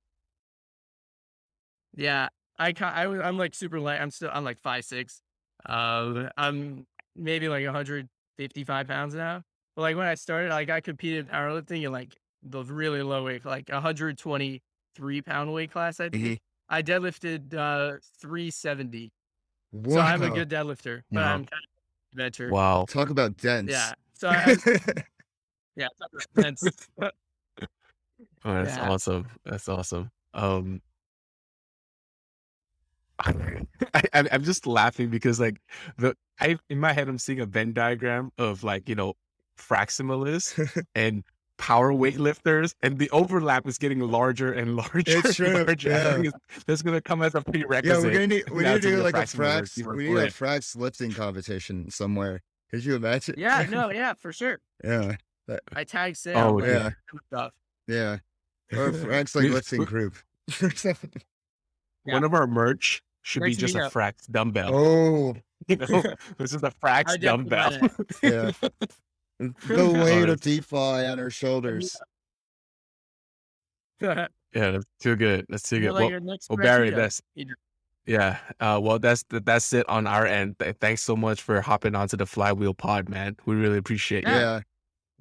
[1.97, 2.29] Yeah,
[2.59, 4.01] I I was I'm like super light.
[4.01, 5.21] I'm still I'm like five six.
[5.67, 6.87] Um, I'm
[7.17, 9.43] maybe like 155 pounds now.
[9.77, 13.25] But like when I started, like I competed in powerlifting in like the really low
[13.25, 16.01] weight, like 123 pound weight class.
[16.01, 16.39] I think Mhm.
[16.69, 19.13] I deadlifted uh 370.
[19.89, 21.35] So I'm a good deadlifter, but Wow.
[21.35, 21.71] I'm kind of
[22.13, 22.51] an adventure.
[22.51, 22.85] Wow.
[22.89, 23.71] Talk about dense.
[23.71, 23.93] Yeah.
[24.15, 24.57] So I,
[25.77, 25.89] yeah,
[26.35, 26.89] that's
[28.45, 28.89] Oh, that's Yeah.
[28.89, 29.27] awesome.
[29.45, 30.11] That's awesome.
[30.35, 30.81] Um,
[33.21, 33.63] I,
[33.95, 35.61] I, I'm just laughing because like
[35.99, 39.15] the I in my head I'm seeing a Venn diagram of like you know
[39.59, 41.23] Fraximalists and
[41.57, 45.03] power weightlifters, and the overlap is getting larger and larger.
[45.07, 45.91] It's true, and larger.
[45.91, 46.13] Yeah.
[46.15, 48.03] think it's- That's gonna come as a Yeah, prerequisite.
[48.05, 50.77] we're gonna need we need to to do like a frax we need a frax
[50.77, 52.43] lifting competition somewhere.
[52.71, 53.35] Could you imagine?
[53.39, 54.59] yeah, no, yeah, for sure.
[54.83, 55.17] Yeah.
[55.77, 56.37] I tag Sam.
[56.37, 56.91] Oh, yeah.
[57.27, 57.53] stuff.
[57.87, 58.19] Yeah.
[58.73, 60.17] Or a frax like lifting group.
[62.07, 62.15] Yeah.
[62.15, 63.93] One of our merch should be Next just a meetup.
[63.93, 64.75] frax dumbbell.
[64.75, 65.37] oh
[65.69, 66.03] You know,
[66.39, 67.91] this is a frax I definitely buy dumbbell.
[68.23, 68.51] yeah.
[69.69, 71.97] the weight Oh, of DeFi on her shoulders.
[74.01, 74.27] Yeah,
[74.71, 75.47] that's too good.
[75.49, 75.93] That's too You're good.
[75.95, 76.97] like Well, your well Barry, meetup.
[76.97, 77.23] that's
[78.07, 78.39] yeah.
[78.61, 80.57] Uh, well, that's that's it on our end.
[80.81, 83.37] Thanks so much for hopping onto the Flywheel Pod, man.
[83.47, 84.35] We really appreciate Yeah.
[84.35, 84.41] you.
[84.41, 84.61] Yeah.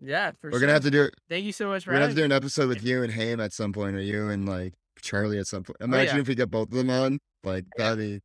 [0.01, 0.59] Yeah, for We're sure.
[0.61, 1.13] gonna have to do it.
[1.29, 3.13] Thank you so much for we're gonna have to do an episode with you and
[3.13, 5.77] Haim at some point, or you and like Charlie at some point.
[5.81, 6.21] Oh, Imagine yeah.
[6.21, 7.19] if we get both of them on.
[7.43, 8.19] Like that'd be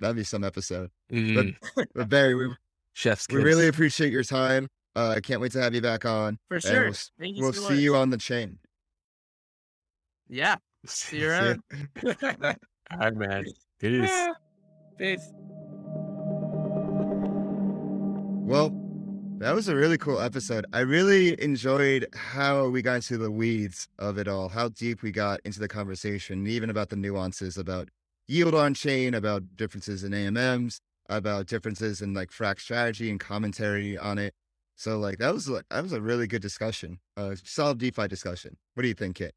[0.00, 0.90] that'd be some episode.
[1.12, 1.56] Mm,
[1.94, 2.54] But Barry, we,
[2.94, 3.44] chef's we kiss.
[3.44, 4.68] really appreciate your time.
[4.94, 6.38] Uh, I can't wait to have you back on.
[6.48, 6.84] For sure.
[6.84, 7.82] We'll, Thank you we'll so see much.
[7.82, 8.58] you on the chain.
[10.28, 10.56] Yeah.
[10.86, 11.60] See you around.
[12.04, 13.44] All right, man.
[13.78, 14.28] Peace.
[14.98, 15.32] Peace.
[18.44, 18.70] Well,
[19.38, 20.66] that was a really cool episode.
[20.72, 25.10] I really enjoyed how we got into the weeds of it all, how deep we
[25.10, 27.88] got into the conversation, even about the nuances about
[28.28, 33.96] yield on chain, about differences in AMMs, about differences in like frax strategy and commentary
[33.98, 34.34] on it.
[34.76, 38.56] So like that was like that was a really good discussion, uh, solid DeFi discussion.
[38.74, 39.32] What do you think, Kiet?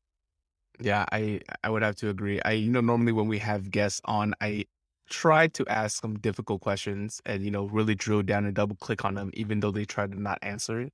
[0.80, 2.42] Yeah, I I would have to agree.
[2.44, 4.66] I you know normally when we have guests on, I
[5.10, 9.06] try to ask some difficult questions and you know really drill down and double click
[9.06, 10.94] on them, even though they try to not answer it.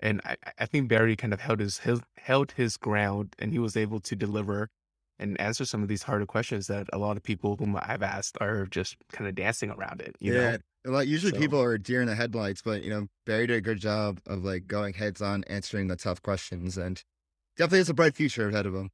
[0.00, 3.58] And I, I think Barry kind of held his, his held his ground, and he
[3.58, 4.68] was able to deliver
[5.18, 8.36] and answer some of these harder questions that a lot of people whom I've asked
[8.40, 10.16] are just kind of dancing around it.
[10.20, 10.58] You yeah, know,
[10.90, 11.06] lot.
[11.06, 13.78] Usually so people are deer in the headlights, but you know Barry did a good
[13.80, 17.02] job of like going heads on, answering the tough questions, and
[17.56, 18.90] definitely has a bright future ahead of him.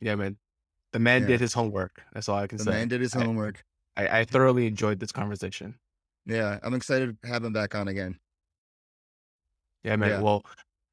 [0.00, 0.36] yeah, man,
[0.92, 2.02] the man Yeah, did his homework.
[2.12, 2.70] That's all I can the say.
[2.70, 3.64] The man did his I, homework.
[3.96, 5.76] I I thoroughly enjoyed this conversation.
[6.26, 8.18] Yeah, I'm excited to have him back on again.
[9.84, 10.10] Yeah, man.
[10.10, 10.44] Yeah, Well,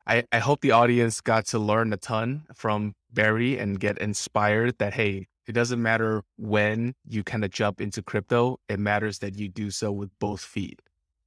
[0.08, 4.78] I, I hope the audience got to learn a ton from Barry and get inspired
[4.80, 8.60] that, hey, it doesn't matter when you kind of jump into crypto.
[8.70, 10.80] It matters that you do so with both feet.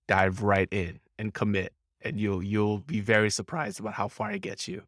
[0.06, 1.72] Dive right in and commit.
[2.02, 4.84] And you'll you'll be very surprised about how far it gets you.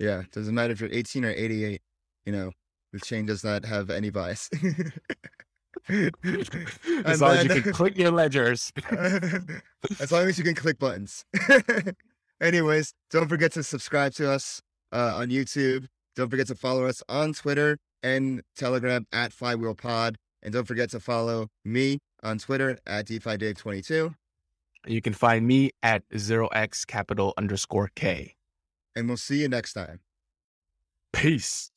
[0.00, 0.20] yeah.
[0.22, 1.80] it Doesn't matter if you're 18 or 88.
[2.26, 2.50] You know,
[2.92, 4.50] the chain does not have any bias.
[5.88, 8.72] as and long as you can click your ledgers.
[10.00, 11.24] as long as you can click buttons.
[12.40, 14.60] Anyways, don't forget to subscribe to us
[14.90, 15.86] uh, on YouTube.
[16.16, 20.16] Don't forget to follow us on Twitter and Telegram at Flywheel Pod.
[20.42, 24.14] And don't forget to follow me on Twitter at DeFiDave22.
[24.86, 28.34] You can find me at 0x capital underscore K.
[28.96, 30.00] And we'll see you next time.
[31.12, 31.69] Peace.